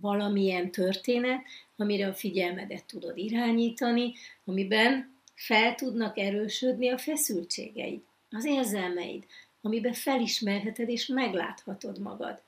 [0.00, 1.44] valamilyen történet,
[1.76, 4.12] amire a figyelmedet tudod irányítani,
[4.44, 9.24] amiben fel tudnak erősödni a feszültségeid, az érzelmeid,
[9.60, 12.42] amiben felismerheted és megláthatod magad.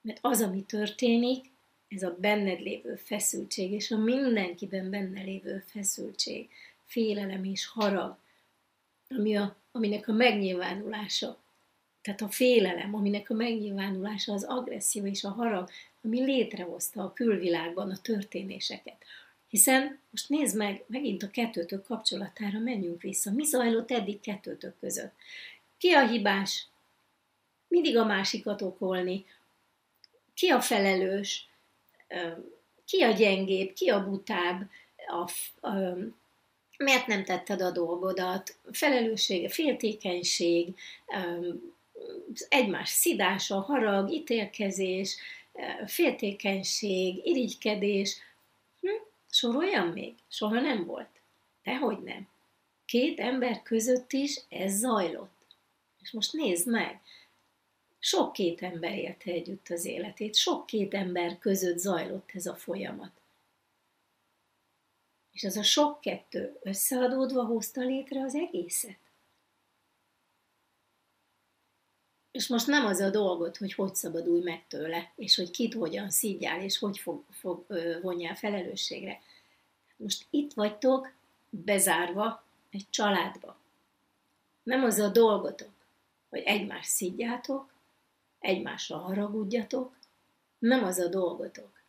[0.00, 1.50] Mert az, ami történik,
[1.88, 6.48] ez a benned lévő feszültség, és a mindenkiben benne lévő feszültség,
[6.84, 8.16] félelem és harag,
[9.08, 11.41] ami a, aminek a megnyilvánulása
[12.02, 15.70] tehát a félelem, aminek a megnyilvánulása az agresszió és a harag,
[16.04, 18.96] ami létrehozta a külvilágban a történéseket.
[19.48, 23.30] Hiszen most nézd meg, megint a kettőtök kapcsolatára menjünk vissza.
[23.30, 25.12] Mi zajlott eddig kettőtök között?
[25.78, 26.66] Ki a hibás?
[27.68, 29.26] Mindig a másikat okolni.
[30.34, 31.48] Ki a felelős?
[32.84, 33.72] Ki a gyengébb?
[33.72, 34.70] Ki a butább?
[35.06, 35.30] A,
[35.68, 35.96] a,
[36.76, 38.56] miért nem tetted a dolgodat?
[38.70, 40.74] Felelőssége, féltékenység,
[42.48, 45.16] egymás szidása, harag, ítélkezés,
[45.86, 48.16] féltékenység, irigykedés.
[48.80, 48.88] Hm?
[49.30, 50.14] Soroljam még?
[50.28, 51.20] Soha nem volt.
[51.62, 52.28] Dehogy nem.
[52.84, 55.46] Két ember között is ez zajlott.
[56.02, 57.00] És most nézd meg,
[57.98, 63.12] sok két ember élte együtt az életét, sok két ember között zajlott ez a folyamat.
[65.32, 68.98] És az a sok kettő összeadódva hozta létre az egészet.
[72.32, 76.10] És most nem az a dolgot, hogy hogy szabadulj meg tőle, és hogy kit hogyan
[76.10, 77.66] szígyál, és hogy fog, fog,
[78.02, 79.20] vonjál felelősségre.
[79.96, 81.12] Most itt vagytok
[81.50, 83.56] bezárva egy családba.
[84.62, 85.72] Nem az a dolgotok,
[86.28, 87.72] hogy egymás szígyátok,
[88.38, 89.96] egymásra haragudjatok,
[90.58, 91.80] nem az a dolgotok,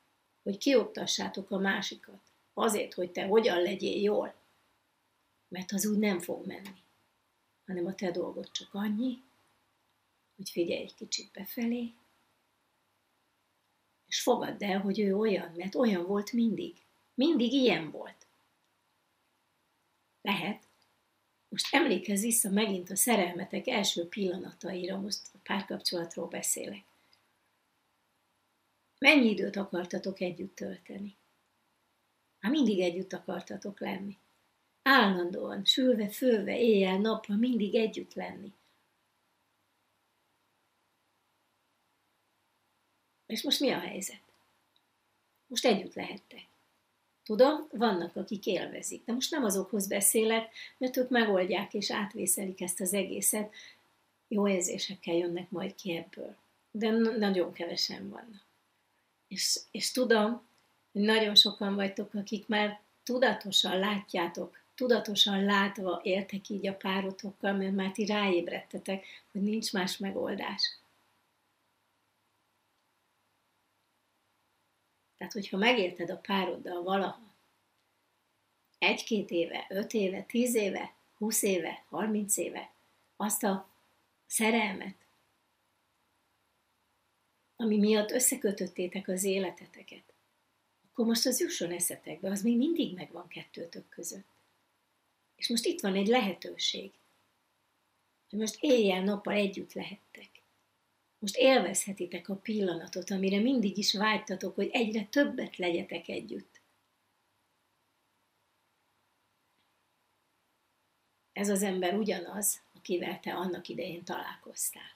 [0.43, 2.19] hogy kioktassátok a másikat,
[2.53, 4.33] azért, hogy te hogyan legyél jól,
[5.47, 6.81] mert az úgy nem fog menni,
[7.65, 9.21] hanem a te dolgod csak annyi,
[10.35, 11.93] hogy figyelj egy kicsit befelé,
[14.13, 16.75] és fogadd el, hogy ő olyan, mert olyan volt mindig.
[17.13, 18.27] Mindig ilyen volt.
[20.21, 20.63] Lehet.
[21.49, 26.83] Most emlékezz vissza megint a szerelmetek első pillanataira, most a párkapcsolatról beszélek.
[28.99, 31.15] Mennyi időt akartatok együtt tölteni?
[32.39, 34.17] Hát mindig együtt akartatok lenni.
[34.81, 38.53] Állandóan, sülve, főve, éjjel, nappal mindig együtt lenni.
[43.33, 44.21] És most mi a helyzet?
[45.47, 46.45] Most együtt lehettek.
[47.23, 52.81] Tudom, vannak, akik élvezik, de most nem azokhoz beszélek, mert ők megoldják és átvészelik ezt
[52.81, 53.53] az egészet.
[54.27, 56.35] Jó érzésekkel jönnek majd ki ebből.
[56.71, 58.45] De nagyon kevesen vannak.
[59.27, 60.41] És, és tudom,
[60.91, 67.75] hogy nagyon sokan vagytok, akik már tudatosan látjátok, tudatosan látva éltek így a párotokkal, mert
[67.75, 70.82] már ti ráébredtetek, hogy nincs más megoldás.
[75.23, 77.33] Tehát, hogyha megérted a pároddal valaha,
[78.77, 82.73] egy-két éve, öt éve, tíz éve, húsz éve, harminc éve
[83.15, 83.69] azt a
[84.25, 84.95] szerelmet,
[87.55, 90.13] ami miatt összekötöttétek az életeteket,
[90.89, 94.27] akkor most az jusson eszetekbe, az még mindig megvan kettőtök között.
[95.35, 96.91] És most itt van egy lehetőség,
[98.29, 100.32] hogy most éjjel-nappal együtt lehettek.
[101.23, 106.61] Most élvezhetitek a pillanatot, amire mindig is vágytatok, hogy egyre többet legyetek együtt.
[111.33, 114.95] Ez az ember ugyanaz, akivel te annak idején találkoztál.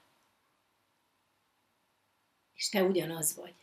[2.54, 3.56] És te ugyanaz vagy.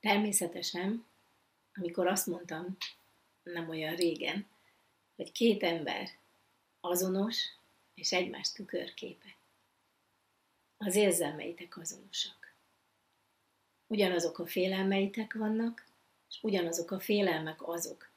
[0.00, 1.06] Természetesen,
[1.74, 2.76] amikor azt mondtam,
[3.42, 4.46] nem olyan régen,
[5.16, 6.08] hogy két ember
[6.80, 7.44] azonos
[7.94, 9.37] és egymás tükörképe.
[10.78, 12.54] Az érzelmeitek azonosak.
[13.86, 15.86] Ugyanazok a félelmeitek vannak,
[16.28, 18.10] és ugyanazok a félelmek azok,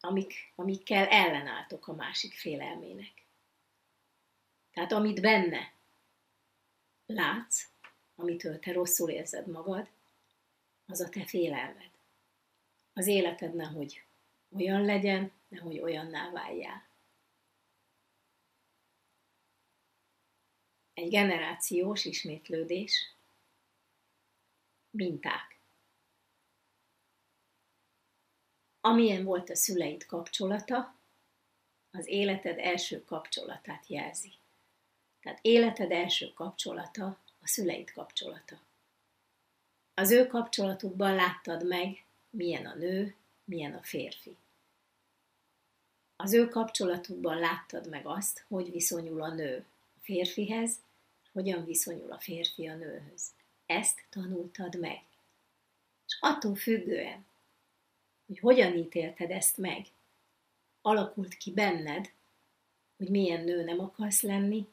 [0.00, 3.24] amik, amikkel ellenálltok a másik félelmének.
[4.72, 5.72] Tehát amit benne
[7.06, 7.68] látsz,
[8.14, 9.88] amitől te rosszul érzed magad,
[10.86, 11.90] az a te félelmed.
[12.92, 14.04] Az életed nehogy
[14.50, 16.85] olyan legyen, nehogy olyanná váljál.
[20.96, 23.14] Egy generációs ismétlődés,
[24.90, 25.58] minták.
[28.80, 30.94] Amilyen volt a szüleid kapcsolata,
[31.90, 34.32] az életed első kapcsolatát jelzi.
[35.20, 37.06] Tehát életed első kapcsolata
[37.40, 38.60] a szüleid kapcsolata.
[39.94, 44.36] Az ő kapcsolatukban láttad meg, milyen a nő, milyen a férfi.
[46.16, 50.84] Az ő kapcsolatukban láttad meg azt, hogy viszonyul a nő a férfihez,
[51.36, 53.30] hogyan viszonyul a férfi a nőhöz.
[53.66, 55.02] Ezt tanultad meg.
[56.06, 57.26] És attól függően,
[58.26, 59.86] hogy hogyan ítélted ezt meg,
[60.82, 62.10] alakult ki benned,
[62.96, 64.66] hogy milyen nő nem akarsz lenni,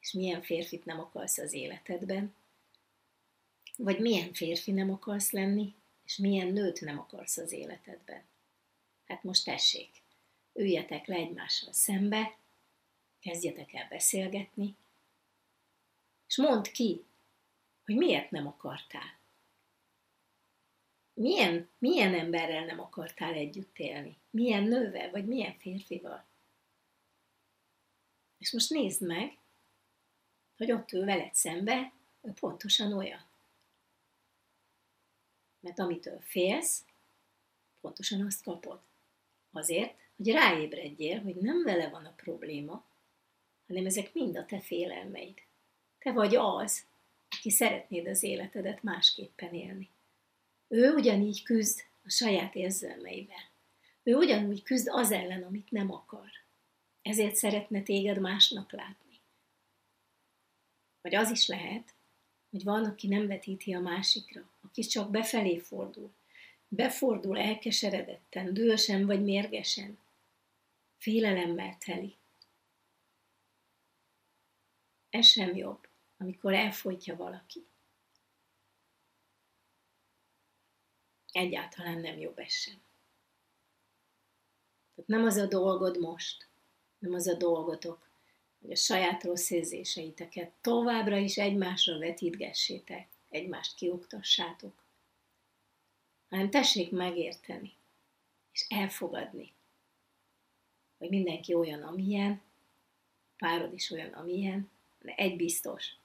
[0.00, 2.34] és milyen férfit nem akarsz az életedben,
[3.76, 8.22] vagy milyen férfi nem akarsz lenni, és milyen nőt nem akarsz az életedben.
[9.06, 9.90] Hát most tessék,
[10.54, 12.36] üljetek le egymással szembe,
[13.20, 14.76] kezdjetek el beszélgetni,
[16.28, 17.04] és mondd ki,
[17.84, 19.18] hogy miért nem akartál.
[21.14, 24.18] Milyen, milyen emberrel nem akartál együtt élni?
[24.30, 26.26] Milyen nővel, vagy milyen férfival?
[28.38, 29.38] És most nézd meg,
[30.56, 33.26] hogy ott ül veled szembe, ő pontosan olyan.
[35.60, 36.84] Mert amitől félsz,
[37.80, 38.80] pontosan azt kapod.
[39.50, 42.84] Azért, hogy ráébredjél, hogy nem vele van a probléma,
[43.66, 45.47] hanem ezek mind a te félelmeid.
[45.98, 46.86] Te vagy az,
[47.28, 49.90] aki szeretnéd az életedet másképpen élni.
[50.68, 53.50] Ő ugyanígy küzd a saját érzelmeivel.
[54.02, 56.30] Ő ugyanúgy küzd az ellen, amit nem akar.
[57.02, 59.20] Ezért szeretne téged másnak látni.
[61.00, 61.94] Vagy az is lehet,
[62.50, 66.10] hogy van, aki nem vetíti a másikra, aki csak befelé fordul.
[66.68, 69.98] Befordul elkeseredetten, dühösen vagy mérgesen.
[70.96, 72.16] Félelemmel teli.
[75.10, 75.87] Ez sem jobb,
[76.18, 77.66] amikor elfolytja valaki.
[81.32, 82.80] Egyáltalán nem jobb ez sem.
[84.94, 86.48] Tehát nem az a dolgod most,
[86.98, 88.08] nem az a dolgotok,
[88.60, 94.84] hogy a saját rossz érzéseiteket továbbra is egymásra vetítgessétek, egymást kioktassátok,
[96.28, 97.76] hanem tessék megérteni,
[98.52, 99.52] és elfogadni,
[100.98, 102.42] hogy mindenki olyan, amilyen,
[103.36, 105.97] párod is olyan, amilyen, de egy biztos,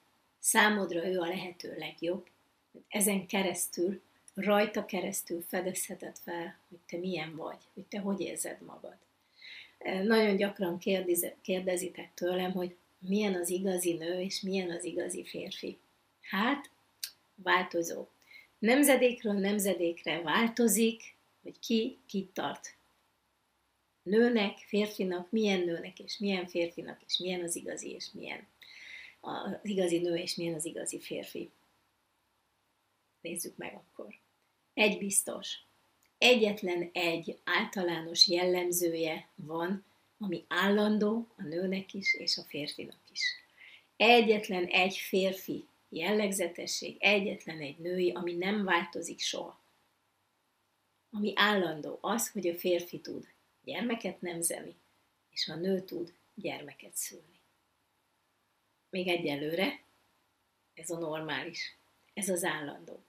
[0.43, 2.27] számodra ő a lehető legjobb,
[2.71, 4.01] hogy ezen keresztül,
[4.33, 8.97] rajta keresztül fedezheted fel, hogy te milyen vagy, hogy te hogy érzed magad.
[10.03, 10.77] Nagyon gyakran
[11.41, 15.77] kérdezitek tőlem, hogy milyen az igazi nő, és milyen az igazi férfi.
[16.21, 16.69] Hát,
[17.35, 18.07] változó.
[18.59, 22.75] Nemzedékről nemzedékre változik, hogy ki kit tart.
[24.03, 28.47] Nőnek, férfinak, milyen nőnek, és milyen férfinak, és milyen az igazi, és milyen
[29.25, 31.51] az igazi nő, és milyen az igazi férfi.
[33.21, 34.19] Nézzük meg akkor.
[34.73, 35.57] Egy biztos,
[36.17, 39.85] egyetlen egy általános jellemzője van,
[40.17, 43.21] ami állandó a nőnek is és a férfinak is.
[43.97, 49.61] Egyetlen egy férfi jellegzetesség, egyetlen egy női, ami nem változik soha.
[51.11, 53.27] Ami állandó az, hogy a férfi tud
[53.63, 54.75] gyermeket nemzeni,
[55.31, 57.32] és a nő tud gyermeket szülni.
[58.93, 59.79] Még egyelőre
[60.73, 61.75] ez a normális,
[62.13, 63.03] ez az állandó.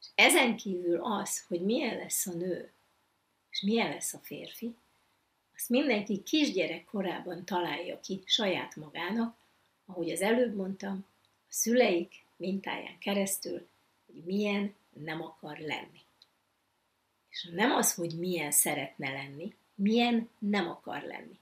[0.00, 2.72] És ezen kívül az, hogy milyen lesz a nő,
[3.50, 4.74] És milyen lesz a férfi?
[5.54, 9.36] Azt mindenki kisgyerek korában találja ki saját magának,
[9.86, 13.68] ahogy az előbb mondtam, a szüleik mintáján keresztül,
[14.06, 16.00] hogy milyen nem akar lenni.
[17.30, 21.38] És nem az, hogy milyen szeretne lenni, milyen nem akar lenni.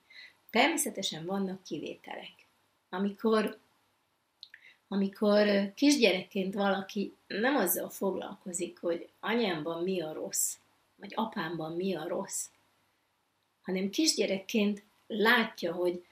[0.51, 2.33] Természetesen vannak kivételek.
[2.89, 3.63] Amikor,
[4.95, 10.57] amikor kisgyerekként valaki nem azzal foglalkozik, hogy anyámban mi a rossz,
[10.97, 12.49] vagy apámban mi a rossz,
[13.63, 16.05] hanem kisgyerekként látja, hogy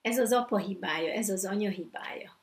[0.00, 2.36] ez az apa hibája, ez az anya hibája.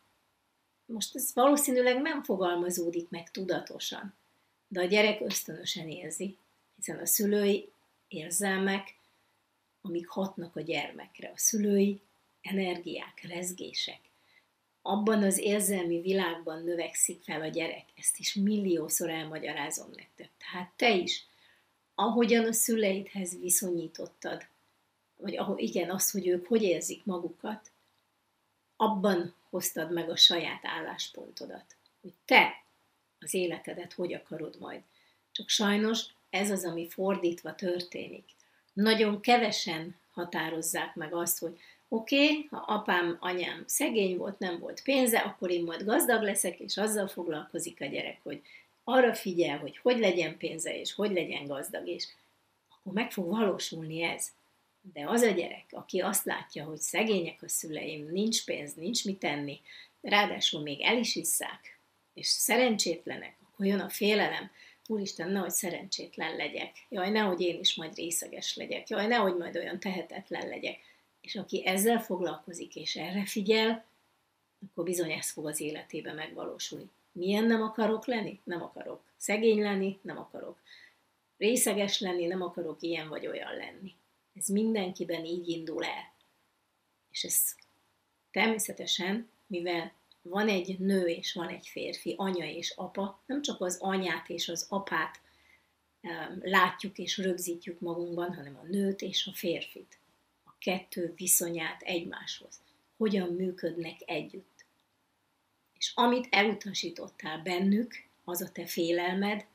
[0.86, 4.14] Most ez valószínűleg nem fogalmazódik meg tudatosan,
[4.68, 6.38] de a gyerek ösztönösen érzi,
[6.76, 7.70] hiszen a szülői
[8.08, 8.96] érzelmek,
[9.82, 12.02] amik hatnak a gyermekre, a szülői
[12.42, 14.00] energiák, rezgések.
[14.86, 17.86] Abban az érzelmi világban növekszik fel a gyerek.
[17.96, 20.30] Ezt is milliószor elmagyarázom nektek.
[20.38, 21.26] Tehát te is,
[21.96, 24.48] ahogyan a szüleidhez viszonyítottad,
[25.18, 27.72] vagy ahol igen, az, hogy ők hogy érzik magukat,
[28.76, 32.64] abban hoztad meg a saját álláspontodat, hogy te
[33.20, 34.82] az életedet hogy akarod majd.
[35.32, 38.26] Csak sajnos ez az, ami fordítva történik.
[38.74, 41.60] Nagyon kevesen határozzák meg azt, hogy
[41.94, 46.60] oké, okay, ha apám, anyám szegény volt, nem volt pénze, akkor én majd gazdag leszek,
[46.60, 48.41] és azzal foglalkozik a gyerek, hogy
[48.84, 52.08] arra figyel, hogy hogy legyen pénze, és hogy legyen gazdag, és
[52.70, 54.28] akkor meg fog valósulni ez.
[54.94, 59.20] De az a gyerek, aki azt látja, hogy szegények a szüleim, nincs pénz, nincs mit
[59.20, 59.60] tenni,
[60.02, 61.80] ráadásul még el is isszák,
[62.14, 64.52] és szerencsétlenek, akkor jön a félelem,
[64.88, 69.80] Úristen, nehogy szerencsétlen legyek, jaj, nehogy én is majd részeges legyek, jaj, nehogy majd olyan
[69.80, 70.80] tehetetlen legyek.
[71.24, 73.86] És aki ezzel foglalkozik és erre figyel,
[74.70, 76.90] akkor bizony ez fog az életébe megvalósulni.
[77.12, 78.40] Milyen nem akarok lenni?
[78.44, 79.04] Nem akarok.
[79.18, 80.00] Szegény lenni?
[80.02, 80.60] Nem akarok.
[81.38, 82.26] Részeges lenni?
[82.26, 83.96] Nem akarok ilyen vagy olyan lenni.
[84.36, 86.14] Ez mindenkiben így indul el.
[87.12, 87.56] És ez
[88.32, 93.78] természetesen, mivel van egy nő és van egy férfi, anya és apa, nem csak az
[93.80, 95.22] anyát és az apát
[96.42, 99.98] látjuk és rögzítjük magunkban, hanem a nőt és a férfit.
[100.64, 102.61] Kettő viszonyát egymáshoz.
[102.97, 104.66] Hogyan működnek együtt.
[105.78, 107.93] És amit elutasítottál bennük,
[108.24, 109.45] az a te félelmed,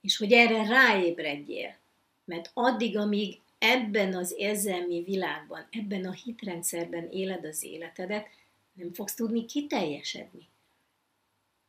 [0.00, 1.76] és hogy erre ráébredjél.
[2.24, 8.26] Mert addig, amíg ebben az érzelmi világban, ebben a hitrendszerben éled az életedet,
[8.72, 10.48] nem fogsz tudni kiteljesedni.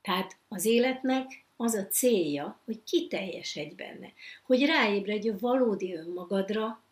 [0.01, 4.13] Tehát az életnek az a célja, hogy kiteljesedj benne,
[4.43, 6.84] hogy ráébredj a valódi önmagadra,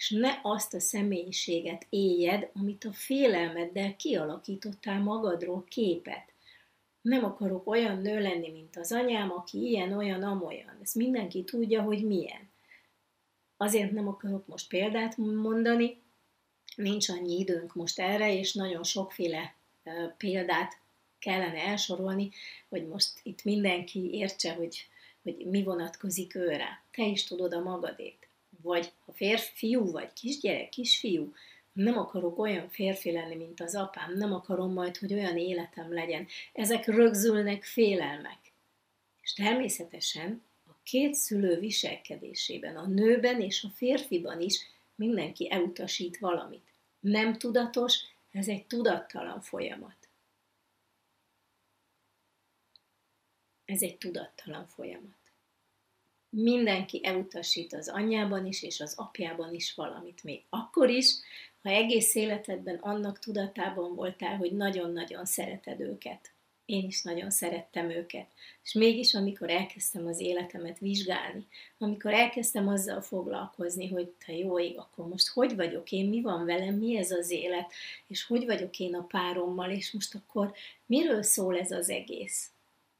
[0.00, 6.32] és ne azt a személyiséget éljed, amit a félelmeddel kialakítottál magadról képet.
[7.00, 10.78] Nem akarok olyan nő lenni, mint az anyám, aki ilyen, olyan, amolyan.
[10.82, 12.50] Ezt mindenki tudja, hogy milyen.
[13.56, 16.02] Azért nem akarok most példát mondani,
[16.76, 19.54] nincs annyi időnk most erre, és nagyon sokféle
[20.16, 20.78] példát
[21.18, 22.30] kellene elsorolni,
[22.68, 24.86] hogy most itt mindenki értse, hogy,
[25.22, 26.84] hogy mi vonatkozik őre.
[26.90, 28.19] Te is tudod a magadét.
[28.62, 31.32] Vagy ha férfiú vagy kisgyerek, kisfiú,
[31.72, 36.26] nem akarok olyan férfi lenni, mint az apám, nem akarom majd, hogy olyan életem legyen.
[36.52, 38.38] Ezek rögzülnek félelmek.
[39.22, 44.60] És természetesen a két szülő viselkedésében, a nőben és a férfiban is
[44.94, 46.68] mindenki elutasít valamit
[47.00, 50.08] nem tudatos, ez egy tudattalan folyamat.
[53.64, 55.18] Ez egy tudattalan folyamat.
[56.30, 60.42] Mindenki elutasít az anyjában is, és az apjában is valamit még.
[60.48, 61.14] Akkor is,
[61.62, 66.32] ha egész életedben annak tudatában voltál, hogy nagyon-nagyon szereted őket
[66.70, 68.26] én is nagyon szerettem őket.
[68.64, 71.46] És mégis, amikor elkezdtem az életemet vizsgálni,
[71.78, 76.44] amikor elkezdtem azzal foglalkozni, hogy te jó ég, akkor most hogy vagyok én, mi van
[76.44, 77.72] velem, mi ez az élet,
[78.06, 80.52] és hogy vagyok én a párommal, és most akkor
[80.86, 82.50] miről szól ez az egész?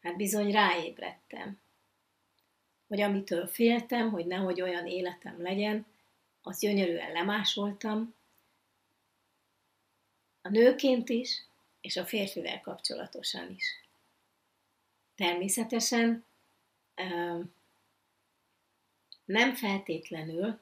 [0.02, 1.58] Hát bizony ráébredtem,
[2.91, 5.86] hogy amitől féltem, hogy nehogy olyan életem legyen,
[6.43, 8.14] az gyönyörűen lemásoltam,
[10.43, 11.45] a nőként is,
[11.80, 13.64] és a férfivel kapcsolatosan is.
[15.14, 16.24] Természetesen
[19.24, 20.59] nem feltétlenül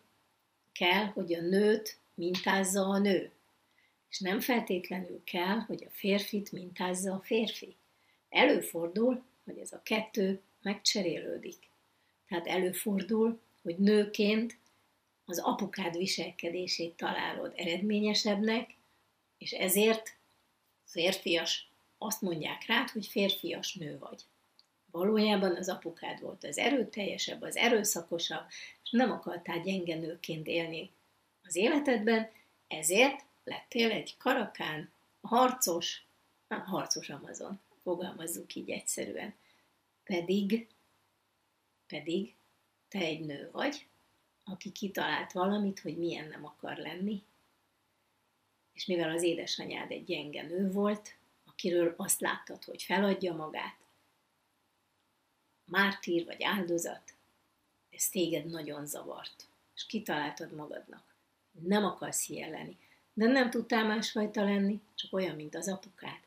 [0.73, 3.33] kell, hogy a nőt mintázza a nő,
[4.11, 7.77] és nem feltétlenül kell, hogy a férfit mintázza a férfi.
[8.29, 11.68] Előfordul, hogy ez a kettő megcserélődik.
[12.29, 14.59] Tehát előfordul, hogy nőként
[15.25, 18.75] az apukád viselkedését találod eredményesebbnek,
[19.39, 20.17] és ezért
[20.85, 24.23] férfias, azt mondják rád, hogy férfias nő vagy.
[24.91, 28.45] valójában az apukád volt az erőteljesebb, az erőszakosabb,
[28.83, 30.91] és nem akartál gyenge nőként élni
[31.43, 32.31] az életedben,
[32.69, 36.07] ezért lettél egy karakán, harcos,
[36.49, 39.35] harcos Amazon, fogalmazzuk így egyszerűen.
[40.05, 40.67] Pedig,
[41.89, 42.35] pedig
[42.89, 43.87] te egy nő vagy,
[44.45, 47.23] aki kitalált valamit, hogy milyen nem akar lenni,
[48.73, 53.77] és mivel az édesanyád egy gyenge nő volt, akiről azt láttad, hogy feladja magát,
[55.65, 57.15] mártír vagy áldozat,
[57.91, 61.15] ez téged nagyon zavart, és kitaláltad magadnak.
[61.51, 62.77] Nem akarsz ilyen
[63.13, 66.21] de nem tudtál másfajta lenni, csak olyan, mint az apukád.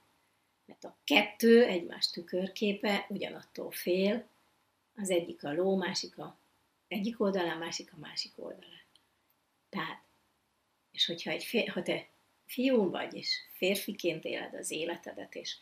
[0.66, 4.28] Mert a kettő egymás tükörképe ugyanattól fél,
[5.02, 6.40] az egyik a ló, másik a
[6.88, 8.86] egyik oldalán, másik a másik oldalán.
[9.70, 10.04] Tehát,
[10.92, 12.08] és hogyha egy fél, ha te
[12.46, 15.56] fiú vagy, és férfiként éled az életedet, és,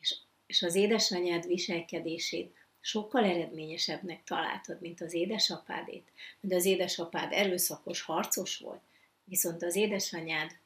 [0.00, 0.16] és,
[0.46, 8.58] és az édesanyád viselkedését sokkal eredményesebbnek találtad, mint az édesapádét, mert az édesapád erőszakos, harcos
[8.58, 8.82] volt,
[9.24, 10.58] viszont az édesanyád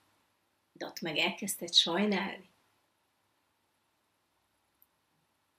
[1.00, 2.50] meg elkezdted sajnálni.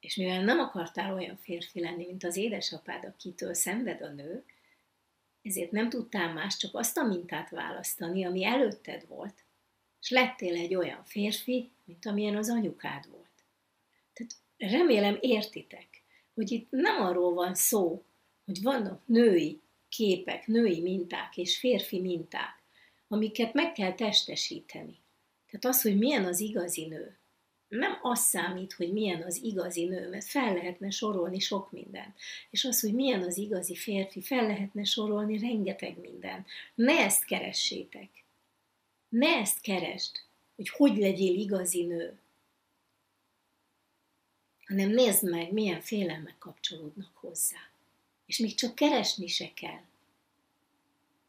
[0.04, 4.46] És mivel nem akartál olyan férfi lenni, mint az édesapád, akitől szenved a nő,
[5.42, 9.46] ezért nem tudtál más, csak azt a mintát választani, ami előtted volt,
[10.02, 13.46] és lettél egy olyan férfi, mint amilyen az anyukád volt.
[14.14, 18.06] Tehát remélem értitek, hogy itt nem arról van szó,
[18.46, 22.64] hogy vannak női képek, női minták és férfi minták,
[23.08, 25.02] amiket meg kell testesíteni.
[25.46, 27.18] Tehát az, hogy milyen az igazi nő,
[27.74, 32.20] nem az számít, hogy milyen az igazi nő, mert fel lehetne sorolni sok mindent.
[32.50, 36.48] És az, hogy milyen az igazi férfi, fel lehetne sorolni rengeteg mindent.
[36.76, 38.10] Ne ezt keressétek.
[39.10, 40.12] Ne ezt keresd,
[40.56, 42.18] hogy hogy legyél igazi nő.
[44.66, 47.70] Hanem nézd meg, milyen félelmek kapcsolódnak hozzá.
[48.26, 49.82] És még csak keresni se kell.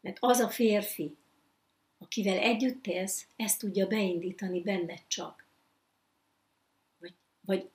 [0.01, 1.15] Mert az a férfi,
[1.97, 5.44] akivel együtt élsz, ezt tudja beindítani benned csak.
[7.45, 7.69] Vagy,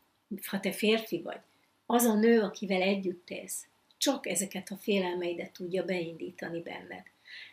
[0.47, 1.41] ha te férfi vagy,
[1.87, 3.67] az a nő, akivel együtt élsz,
[3.97, 7.07] csak ezeket a félelmeidet tudja beindítani benned.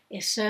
[0.07, 0.41] És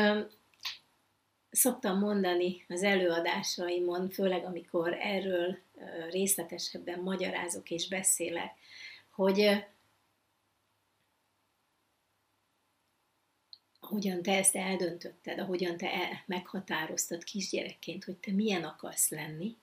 [1.51, 5.57] szoktam mondani az előadásaimon, főleg amikor erről
[6.09, 8.55] részletesebben magyarázok és beszélek,
[9.09, 9.65] hogy
[13.79, 19.57] ahogyan te ezt eldöntötted, ahogyan te el, meghatároztad kisgyerekként, hogy te milyen akarsz lenni,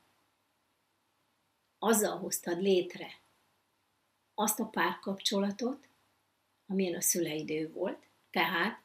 [1.84, 3.18] azzal hoztad létre
[4.34, 5.88] azt a párkapcsolatot,
[6.66, 8.82] amilyen a szüleidő volt, tehát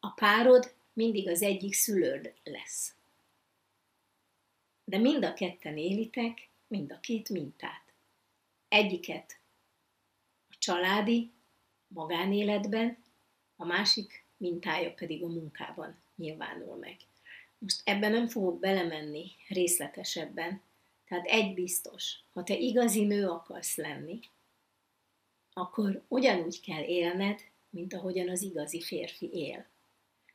[0.00, 2.94] a párod mindig az egyik szülőd lesz.
[4.84, 7.92] De mind a ketten élitek mind a két mintát.
[8.68, 9.38] Egyiket
[10.48, 11.32] a családi,
[11.88, 13.02] magánéletben,
[13.56, 16.96] a másik mintája pedig a munkában nyilvánul meg.
[17.58, 20.62] Most ebben nem fogok belemenni részletesebben,
[21.08, 24.20] tehát egy biztos, ha te igazi nő akarsz lenni,
[25.52, 27.40] akkor ugyanúgy kell élned,
[27.70, 29.66] mint ahogyan az igazi férfi él.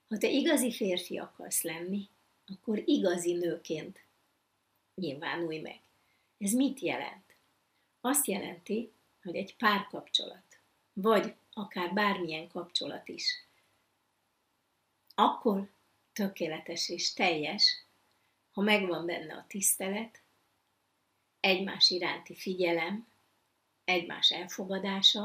[0.08, 2.10] Ha te igazi férfi akarsz lenni,
[2.46, 4.06] akkor igazi nőként
[4.96, 5.80] nyilvánulj meg.
[6.38, 7.36] Ez mit jelent?
[8.02, 8.92] Azt jelenti,
[9.24, 10.60] hogy egy párkapcsolat,
[10.94, 13.48] vagy akár bármilyen kapcsolat is,
[15.16, 15.70] akkor
[16.14, 17.86] tökéletes és teljes,
[18.52, 20.21] ha megvan benne a tisztelet,
[21.42, 23.08] egymás iránti figyelem,
[23.84, 25.24] egymás elfogadása,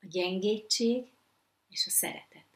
[0.00, 1.12] a gyengétség
[1.68, 2.46] és a szeretet.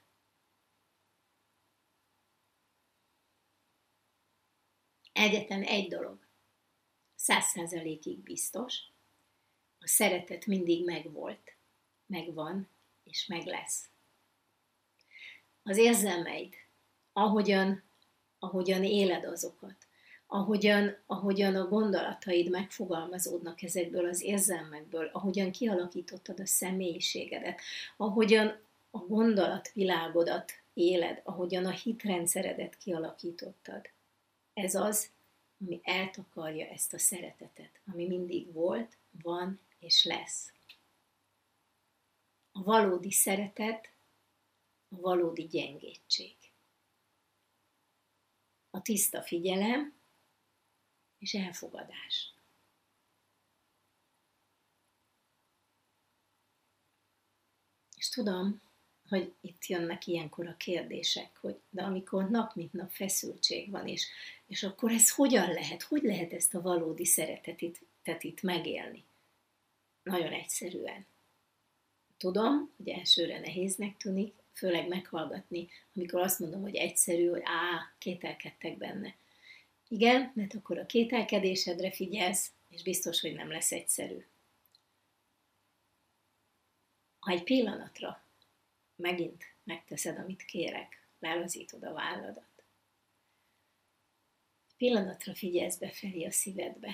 [5.12, 6.26] Egyetlen egy dolog,
[7.14, 8.82] száz százalékig biztos,
[9.78, 11.56] a szeretet mindig megvolt,
[12.06, 12.68] megvan,
[13.04, 13.90] és meg lesz.
[15.62, 16.54] Az érzelmeid,
[17.12, 17.82] ahogyan,
[18.38, 19.81] ahogyan éled azokat,
[20.32, 27.60] ahogyan, ahogyan a gondolataid megfogalmazódnak ezekből az érzelmekből, ahogyan kialakítottad a személyiségedet,
[27.96, 28.60] ahogyan
[28.90, 33.90] a gondolatvilágodat éled, ahogyan a hitrendszeredet kialakítottad.
[34.54, 35.10] Ez az,
[35.60, 40.52] ami eltakarja ezt a szeretetet, ami mindig volt, van és lesz.
[42.52, 43.92] A valódi szeretet,
[44.88, 46.36] a valódi gyengétség.
[48.70, 50.00] A tiszta figyelem
[51.22, 52.34] és elfogadás.
[57.96, 58.60] És tudom,
[59.08, 64.06] hogy itt jönnek ilyenkor a kérdések, hogy de amikor nap mint nap feszültség van, és,
[64.46, 69.04] és akkor ez hogyan lehet, hogy lehet ezt a valódi szeretetet itt megélni?
[70.02, 71.06] nagyon egyszerűen.
[72.16, 78.78] Tudom, hogy elsőre nehéznek tűnik, főleg meghallgatni, amikor azt mondom, hogy egyszerű, hogy á, kételkedtek
[78.78, 79.14] benne.
[79.92, 84.26] Igen, mert akkor a kételkedésedre figyelsz, és biztos, hogy nem lesz egyszerű.
[87.18, 88.24] Ha egy pillanatra
[88.96, 92.64] megint megteszed, amit kérek, lelazítod a válladat.
[94.68, 96.92] Egy pillanatra figyelsz befelé a szívedbe.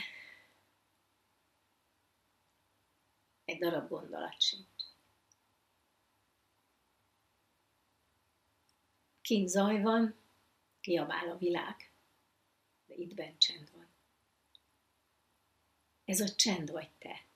[3.44, 4.82] Egy darab gondolat sincs.
[9.20, 10.14] Kint zaj van,
[10.80, 11.87] kiabál a világ,
[12.98, 13.88] itt bent csend van.
[16.04, 17.26] Ez a csend vagy te.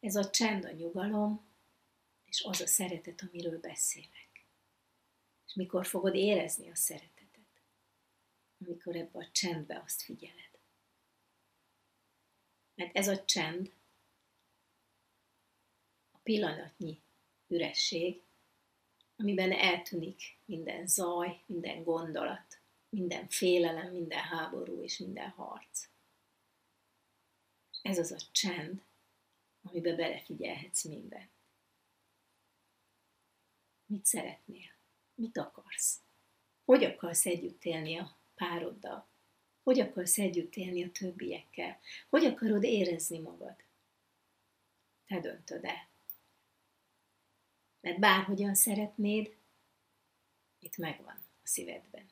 [0.00, 1.46] Ez a csend a nyugalom,
[2.24, 4.44] és az a szeretet, amiről beszélek.
[5.46, 7.62] És mikor fogod érezni a szeretetet?
[8.60, 10.58] Amikor ebbe a csendbe azt figyeled.
[12.74, 13.72] Mert ez a csend,
[16.10, 17.00] a pillanatnyi
[17.46, 18.22] üresség,
[19.16, 25.88] amiben eltűnik minden zaj, minden gondolat, minden félelem, minden háború és minden harc.
[27.82, 28.84] Ez az a csend,
[29.62, 31.30] amiben belefigyelhetsz minden.
[33.86, 34.70] Mit szeretnél?
[35.14, 36.00] Mit akarsz?
[36.64, 39.08] Hogy akarsz együtt élni a pároddal?
[39.62, 41.80] Hogy akarsz együtt élni a többiekkel?
[42.08, 43.64] Hogy akarod érezni magad?
[45.06, 45.88] Te döntöd el.
[47.80, 49.36] Mert bárhogyan szeretnéd,
[50.58, 52.10] itt megvan a szívedben.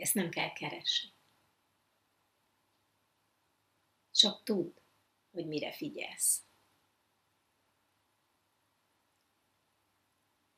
[0.00, 1.12] Ezt nem kell keresni.
[4.10, 4.72] Csak tudd,
[5.30, 6.42] hogy mire figyelsz.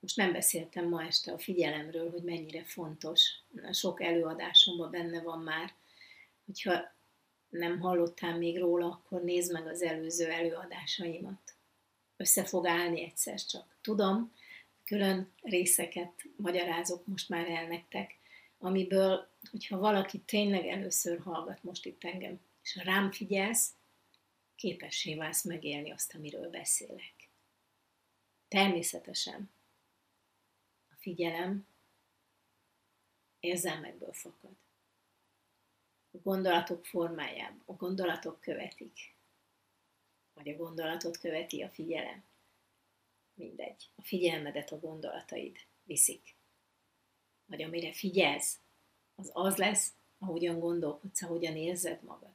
[0.00, 3.30] Most nem beszéltem ma este a figyelemről, hogy mennyire fontos.
[3.72, 5.74] Sok előadásomban benne van már.
[6.44, 6.92] Hogyha
[7.48, 11.54] nem hallottál még róla, akkor nézd meg az előző előadásaimat.
[12.16, 13.76] Össze fog állni egyszer csak.
[13.80, 14.34] Tudom,
[14.84, 18.18] külön részeket magyarázok most már el nektek,
[18.58, 23.74] amiből, hogyha valaki tényleg először hallgat most itt engem, és ha rám figyelsz,
[24.54, 27.30] képessé válsz megélni azt, amiről beszélek.
[28.48, 29.50] Természetesen
[30.90, 31.66] a figyelem
[33.40, 34.56] érzelmekből fakad.
[36.10, 39.14] A gondolatok formájában, a gondolatok követik.
[40.34, 42.24] Vagy a gondolatot követi a figyelem.
[43.34, 43.90] Mindegy.
[43.94, 46.36] A figyelmedet a gondolataid viszik.
[47.46, 48.60] Vagy amire figyelsz,
[49.14, 52.32] az az lesz, ahogyan gondolkodsz, ahogyan érzed magad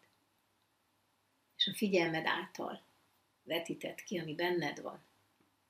[1.57, 2.81] és a figyelmed által
[3.43, 5.05] vetített ki, ami benned van.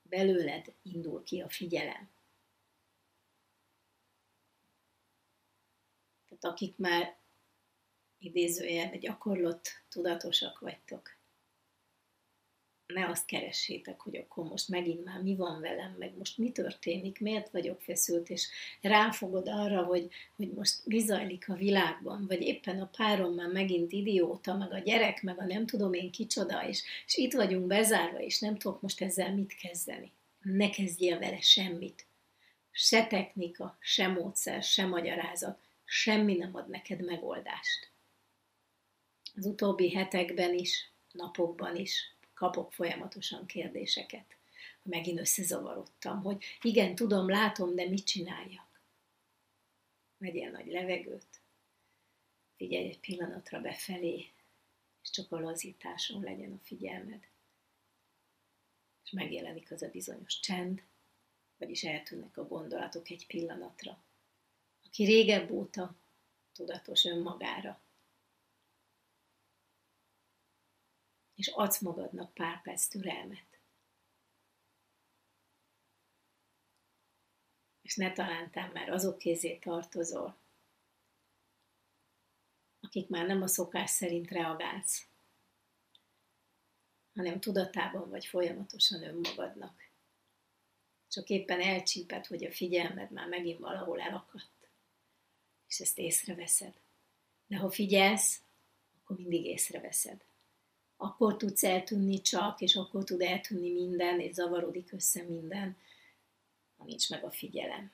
[0.02, 2.10] Belőled indul ki a figyelem.
[6.28, 7.16] Tehát akik már
[8.18, 11.16] idézőjelben gyakorlott tudatosak vagytok,
[12.94, 17.20] ne azt keressétek, hogy akkor most megint már mi van velem, meg most mi történik,
[17.20, 18.48] miért vagyok feszült, és
[18.80, 23.92] ráfogod arra, hogy, hogy most mi zajlik a világban, vagy éppen a párom már megint
[23.92, 28.20] idióta, meg a gyerek, meg a nem tudom én kicsoda, és, és itt vagyunk bezárva,
[28.20, 30.12] és nem tudok most ezzel mit kezdeni.
[30.42, 32.06] Ne kezdjél vele semmit.
[32.70, 37.90] Se technika, se módszer, se magyarázat, semmi nem ad neked megoldást.
[39.34, 44.36] Az utóbbi hetekben is, napokban is kapok folyamatosan kérdéseket.
[44.82, 48.82] Megint összezavarodtam, hogy igen, tudom, látom, de mit csináljak?
[50.18, 51.40] Vegyél nagy levegőt,
[52.56, 54.30] figyelj egy pillanatra befelé,
[55.02, 57.26] és csak a lazításon legyen a figyelmed.
[59.04, 60.82] És megjelenik az a bizonyos csend,
[61.56, 63.98] vagyis eltűnnek a gondolatok egy pillanatra.
[64.84, 65.94] Aki régebb óta
[66.52, 67.80] tudatos önmagára,
[71.38, 73.60] és adsz magadnak pár perc türelmet.
[77.82, 80.38] És ne talántál már azok kézé tartozol,
[82.80, 85.08] akik már nem a szokás szerint reagálsz,
[87.14, 89.90] hanem tudatában vagy folyamatosan önmagadnak.
[91.08, 94.68] Csak éppen elcsíped, hogy a figyelmed már megint valahol elakadt,
[95.68, 96.80] és ezt észreveszed.
[97.46, 98.42] De ha figyelsz,
[99.00, 100.26] akkor mindig észreveszed
[101.00, 105.76] akkor tudsz eltűnni csak, és akkor tud eltűnni minden, és zavarodik össze minden,
[106.76, 107.92] ha nincs meg a figyelem.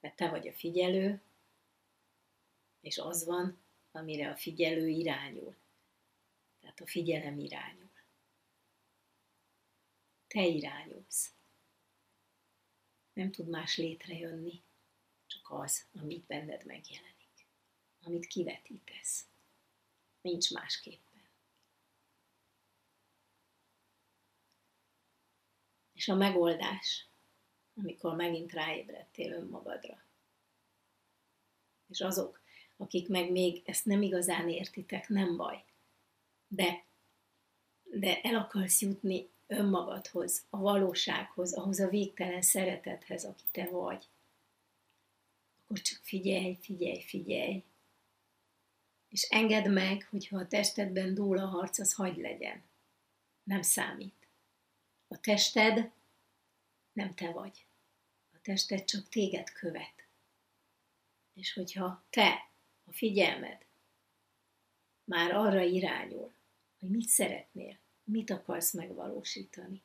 [0.00, 1.22] Mert te vagy a figyelő,
[2.80, 3.58] és az van,
[3.90, 5.56] amire a figyelő irányul.
[6.60, 7.90] Tehát a figyelem irányul.
[10.26, 11.34] Te irányulsz.
[13.12, 14.62] Nem tud más létrejönni,
[15.26, 17.46] csak az, amit benned megjelenik,
[18.02, 19.24] amit kivetítesz
[20.26, 21.22] nincs másképpen.
[25.92, 27.06] És a megoldás,
[27.74, 30.04] amikor megint ráébredtél önmagadra.
[31.88, 32.40] És azok,
[32.76, 35.64] akik meg még ezt nem igazán értitek, nem baj.
[36.48, 36.84] De,
[37.82, 44.08] de el akarsz jutni önmagadhoz, a valósághoz, ahhoz a végtelen szeretethez, aki te vagy,
[45.62, 47.64] akkor csak figyelj, figyelj, figyelj,
[49.16, 52.62] és engedd meg, hogyha a testedben dúl a harc, az hagy legyen.
[53.42, 54.28] Nem számít.
[55.08, 55.90] A tested
[56.92, 57.66] nem te vagy.
[58.32, 60.06] A tested csak téged követ.
[61.34, 62.50] És hogyha te,
[62.84, 63.64] a figyelmed
[65.04, 66.32] már arra irányul,
[66.78, 69.82] hogy mit szeretnél, mit akarsz megvalósítani.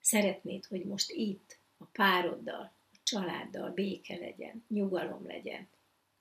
[0.00, 5.68] Szeretnéd, hogy most itt, a pároddal, a családdal béke legyen, nyugalom legyen.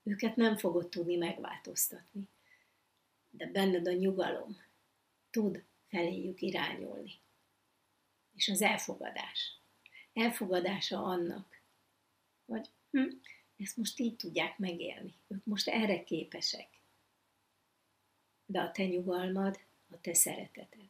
[0.03, 2.27] Őket nem fogod tudni megváltoztatni.
[3.29, 4.57] De benned a nyugalom
[5.29, 7.21] tud feléjük irányulni.
[8.35, 9.57] És az elfogadás.
[10.13, 11.61] Elfogadása annak,
[12.45, 13.07] hogy hm,
[13.57, 15.13] ezt most így tudják megélni.
[15.27, 16.69] Ők most erre képesek.
[18.45, 20.89] De a te nyugalmad, a te szereteted.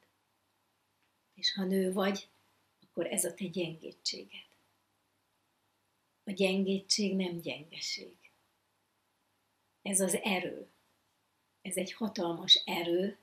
[1.33, 2.29] És ha nő vagy,
[2.81, 4.47] akkor ez a te gyengétséged.
[6.23, 8.22] A gyengétség nem gyengeség.
[9.83, 10.67] Ez az erő.
[11.61, 13.17] Ez egy hatalmas erő,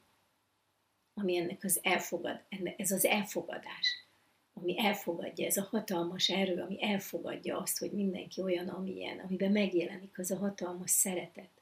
[1.15, 2.43] ami ennek az elfogad,
[2.77, 4.07] ez az elfogadás,
[4.53, 10.19] ami elfogadja, ez a hatalmas erő, ami elfogadja azt, hogy mindenki olyan, amilyen, amiben megjelenik
[10.19, 11.61] az a hatalmas szeretet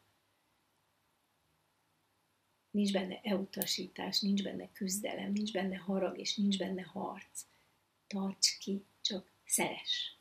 [2.78, 7.44] nincs benne elutasítás, nincs benne küzdelem, nincs benne harag, és nincs benne harc.
[8.06, 10.16] Tarts ki, csak szeres.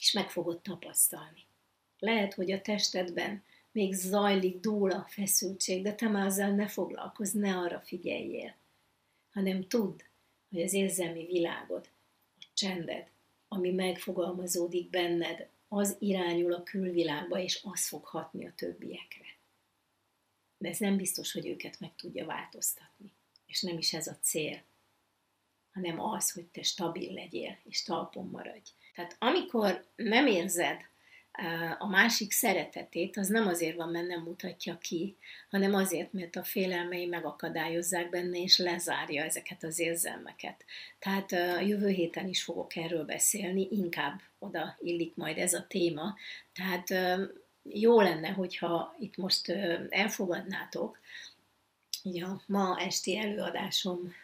[0.00, 1.46] És meg fogod tapasztalni.
[2.00, 3.42] Lehet, hogy a testedben
[3.72, 8.54] még zajlik, dúl feszültség, de te már azzal ne foglalkozz, ne arra figyeljél,
[9.32, 10.00] hanem tudd,
[10.50, 11.88] hogy az érzelmi világod,
[12.38, 13.06] a csended,
[13.48, 19.38] ami megfogalmazódik benned, az irányul a külvilágba, és az fog hatni a többiekre
[20.60, 23.12] de ez nem biztos, hogy őket meg tudja változtatni.
[23.46, 24.62] És nem is ez a cél,
[25.72, 28.70] hanem az, hogy te stabil legyél, és talpon maradj.
[28.94, 30.88] Tehát amikor nem érzed
[31.78, 35.16] a másik szeretetét, az nem azért van, mert nem mutatja ki,
[35.50, 40.64] hanem azért, mert a félelmei megakadályozzák benne, és lezárja ezeket az érzelmeket.
[40.98, 46.16] Tehát a jövő héten is fogok erről beszélni, inkább oda illik majd ez a téma.
[46.52, 47.18] Tehát
[47.62, 49.48] jó lenne, hogyha itt most
[49.88, 50.98] elfogadnátok,
[52.04, 54.14] ugye a ma esti előadásom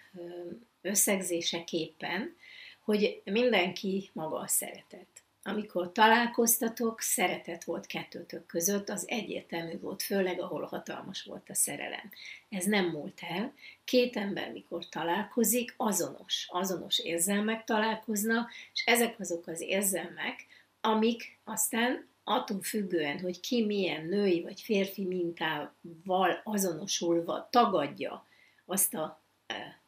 [0.83, 2.37] összegzéseképpen,
[2.81, 5.16] hogy mindenki maga a szeretet.
[5.47, 12.11] Amikor találkoztatok, szeretet volt kettőtök között, az egyértelmű volt, főleg ahol hatalmas volt a szerelem.
[12.49, 13.55] Ez nem múlt el.
[13.85, 20.47] Két ember, mikor találkozik, azonos, azonos érzelmek találkoznak, és ezek azok az érzelmek,
[20.81, 28.27] amik aztán attól függően, hogy ki milyen női vagy férfi mintával azonosulva tagadja
[28.65, 29.81] azt a e,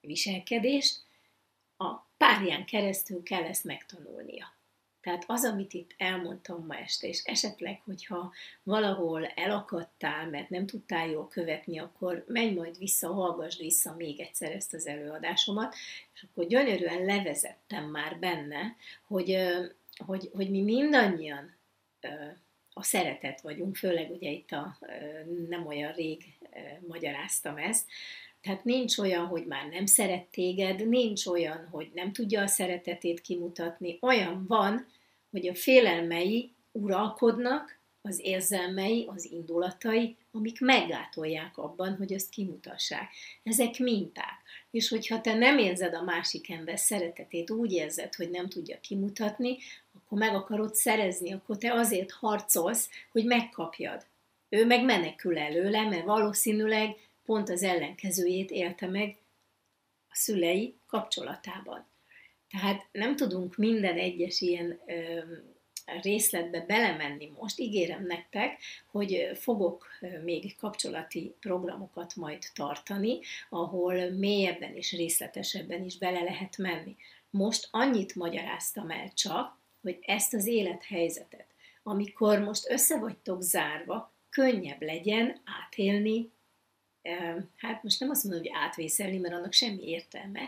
[0.00, 1.02] viselkedést,
[1.76, 4.54] a párján keresztül kell ezt megtanulnia.
[5.04, 8.32] Tehát az, amit itt elmondtam ma este, és esetleg, hogyha
[8.62, 14.52] valahol elakadtál, mert nem tudtál jól követni, akkor menj majd vissza, hallgassd vissza még egyszer
[14.52, 15.74] ezt az előadásomat,
[16.14, 18.76] és akkor gyönyörűen levezettem már benne,
[19.06, 19.36] hogy,
[20.06, 21.56] hogy, hogy mi mindannyian
[22.72, 24.78] a szeretet vagyunk, főleg ugye itt a
[25.48, 26.38] nem olyan rég
[26.86, 27.86] magyaráztam ezt,
[28.44, 33.20] tehát nincs olyan, hogy már nem szeret téged, nincs olyan, hogy nem tudja a szeretetét
[33.20, 34.86] kimutatni, olyan van,
[35.30, 43.10] hogy a félelmei uralkodnak, az érzelmei, az indulatai, amik meggátolják abban, hogy azt kimutassák.
[43.42, 44.42] Ezek minták.
[44.70, 49.56] És hogyha te nem érzed a másik ember szeretetét, úgy érzed, hogy nem tudja kimutatni,
[49.94, 54.06] akkor meg akarod szerezni, akkor te azért harcolsz, hogy megkapjad.
[54.48, 59.16] Ő meg menekül előle, mert valószínűleg pont az ellenkezőjét élte meg
[60.08, 61.86] a szülei kapcsolatában.
[62.48, 65.20] Tehát nem tudunk minden egyes ilyen ö,
[66.02, 67.58] részletbe belemenni most.
[67.58, 68.60] Ígérem nektek,
[68.90, 69.86] hogy fogok
[70.22, 73.18] még kapcsolati programokat majd tartani,
[73.50, 76.96] ahol mélyebben és részletesebben is bele lehet menni.
[77.30, 81.46] Most annyit magyaráztam el csak, hogy ezt az élethelyzetet,
[81.82, 86.30] amikor most össze vagytok zárva, könnyebb legyen átélni,
[87.56, 90.40] hát most nem azt mondom, hogy átvészelni, mert annak semmi értelme,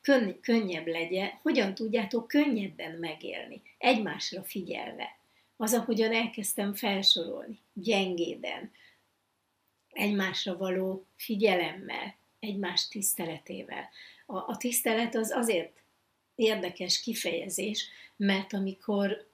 [0.00, 5.18] Könny- könnyebb legyen, hogyan tudjátok könnyebben megélni, egymásra figyelve.
[5.56, 8.70] Az, ahogyan elkezdtem felsorolni, gyengéden,
[9.92, 13.88] egymásra való figyelemmel, egymás tiszteletével.
[14.26, 15.72] A, a tisztelet az azért
[16.34, 19.26] érdekes kifejezés, mert amikor,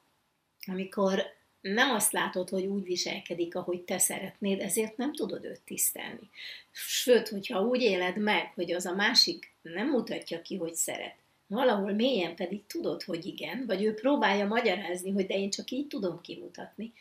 [0.67, 6.31] amikor nem azt látod, hogy úgy viselkedik, ahogy te szeretnéd, ezért nem tudod őt tisztelni.
[6.73, 11.93] Sőt, hogyha úgy éled meg, hogy az a másik nem mutatja ki, hogy szeret, valahol
[11.93, 16.21] mélyen pedig tudod, hogy igen, vagy ő próbálja magyarázni, hogy de én csak így tudom
[16.21, 16.93] kimutatni,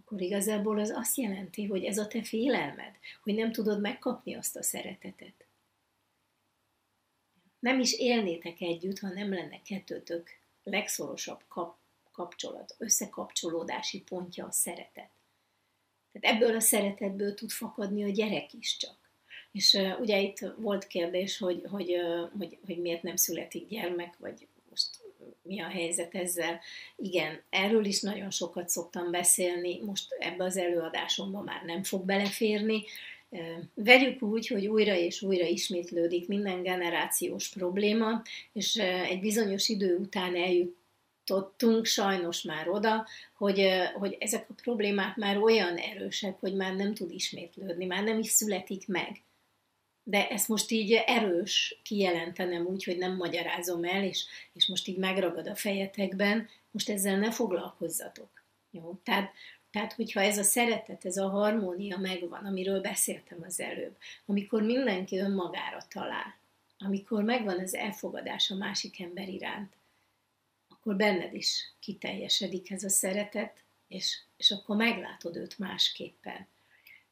[0.00, 4.56] akkor igazából az azt jelenti, hogy ez a te félelmed, hogy nem tudod megkapni azt
[4.56, 5.46] a szeretetet.
[7.58, 10.28] Nem is élnétek együtt, ha nem lenne kettőtök
[10.62, 11.76] legszorosabb kap,
[12.12, 15.10] kapcsolat, összekapcsolódási pontja a szeretet.
[16.12, 19.10] Tehát ebből a szeretetből tud fakadni a gyerek is csak.
[19.52, 24.16] És uh, ugye itt volt kérdés, hogy, hogy, uh, hogy, hogy miért nem születik gyermek,
[24.18, 25.02] vagy most
[25.42, 26.60] mi a helyzet ezzel.
[26.96, 32.84] Igen, erről is nagyon sokat szoktam beszélni, most ebbe az előadásomban már nem fog beleférni.
[33.74, 38.76] Vegyük úgy, hogy újra és újra ismétlődik minden generációs probléma, és
[39.08, 40.34] egy bizonyos idő után
[41.26, 43.06] eljutottunk sajnos már oda,
[43.36, 48.18] hogy, hogy ezek a problémák már olyan erősek, hogy már nem tud ismétlődni, már nem
[48.18, 49.22] is születik meg
[50.04, 54.96] de ezt most így erős kijelentenem úgy, hogy nem magyarázom el, és, és most így
[54.96, 58.44] megragad a fejetekben, most ezzel ne foglalkozzatok.
[58.70, 59.00] Jó?
[59.02, 59.32] Tehát,
[59.70, 63.96] tehát, hogyha ez a szeretet, ez a harmónia megvan, amiről beszéltem az előbb,
[64.26, 66.36] amikor mindenki önmagára talál,
[66.78, 69.72] amikor megvan az elfogadás a másik ember iránt,
[70.82, 76.46] akkor benned is kiteljesedik ez a szeretet, és, és akkor meglátod őt másképpen.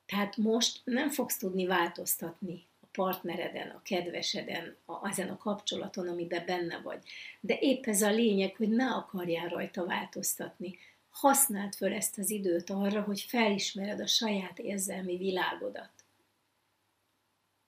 [0.06, 6.80] Tehát most nem fogsz tudni változtatni partnereden, a kedveseden, a, ezen a kapcsolaton, amiben benne
[6.80, 7.02] vagy.
[7.40, 10.78] De épp ez a lényeg, hogy ne akarjál rajta változtatni.
[11.10, 15.92] Használd föl ezt az időt arra, hogy felismered a saját érzelmi világodat.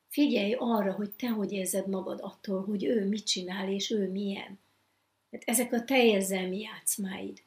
[0.08, 4.58] Figyelj arra, hogy te hogy érzed magad attól, hogy ő mit csinál, és ő milyen.
[5.32, 7.42] Mert ezek a te érzelmi játszmáid.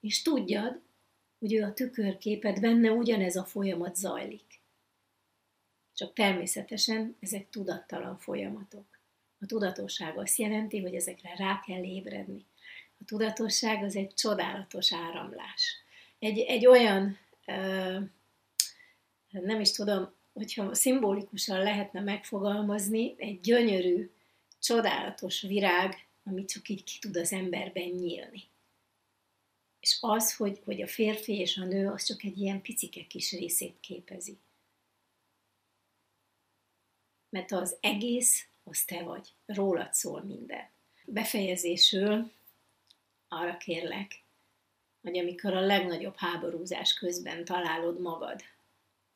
[0.00, 0.80] És tudjad,
[1.38, 4.60] hogy ő a tükörképet, benne ugyanez a folyamat zajlik.
[5.94, 8.86] Csak természetesen ezek tudattalan folyamatok.
[9.40, 12.44] A tudatosság azt jelenti, hogy ezekre rá kell ébredni.
[13.00, 15.76] A tudatosság az egy csodálatos áramlás.
[16.18, 17.18] Egy, egy olyan,
[19.30, 24.10] nem is tudom, hogyha szimbolikusan lehetne megfogalmazni, egy gyönyörű,
[24.60, 28.42] csodálatos virág, amit csak így ki tud az emberben nyílni.
[29.80, 33.32] És az, hogy, hogy a férfi és a nő, az csak egy ilyen picike kis
[33.32, 34.38] részét képezi
[37.32, 40.68] mert az egész, az te vagy, rólad szól minden.
[41.04, 42.32] Befejezésül
[43.28, 44.22] arra kérlek,
[45.02, 48.42] hogy amikor a legnagyobb háborúzás közben találod magad,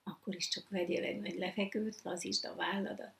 [0.03, 3.15] akkor is csak vegyél egy nagy lefekőt, lazítsd a válladat,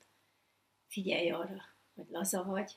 [0.87, 1.61] figyelj arra,
[1.95, 2.71] hogy laza vagy,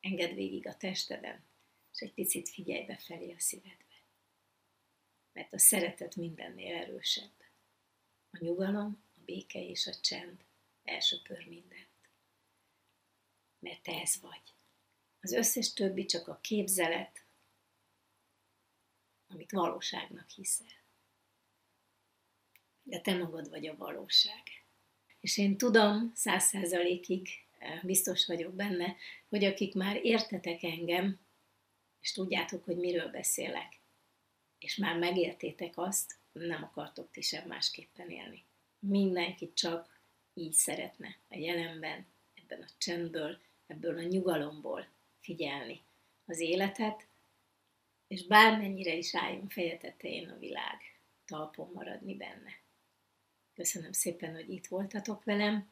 [0.00, 1.44] engedd végig a testeden,
[1.92, 3.84] és egy picit figyelj befelé a szívedbe.
[5.32, 7.32] Mert a szeretet mindennél erősebb.
[8.30, 10.44] A nyugalom, a béke és a csend
[10.84, 12.10] elsöpör mindent.
[13.58, 14.54] Mert te ez vagy.
[15.20, 17.24] Az összes többi csak a képzelet,
[19.26, 20.82] amit valóságnak hiszel.
[22.82, 24.42] De te magad vagy a valóság.
[25.20, 27.47] És én tudom, száz százalékig
[27.82, 28.96] biztos vagyok benne,
[29.28, 31.20] hogy akik már értetek engem,
[32.00, 33.80] és tudjátok, hogy miről beszélek,
[34.58, 38.44] és már megértétek azt, nem akartok ti sem másképpen élni.
[38.78, 40.00] Mindenki csak
[40.34, 44.88] így szeretne a jelenben, ebben a csendből, ebből a nyugalomból
[45.20, 45.80] figyelni
[46.24, 47.06] az életet,
[48.06, 50.80] és bármennyire is álljon feje tetején a világ,
[51.24, 52.60] talpon maradni benne.
[53.54, 55.68] Köszönöm szépen, hogy itt voltatok velem,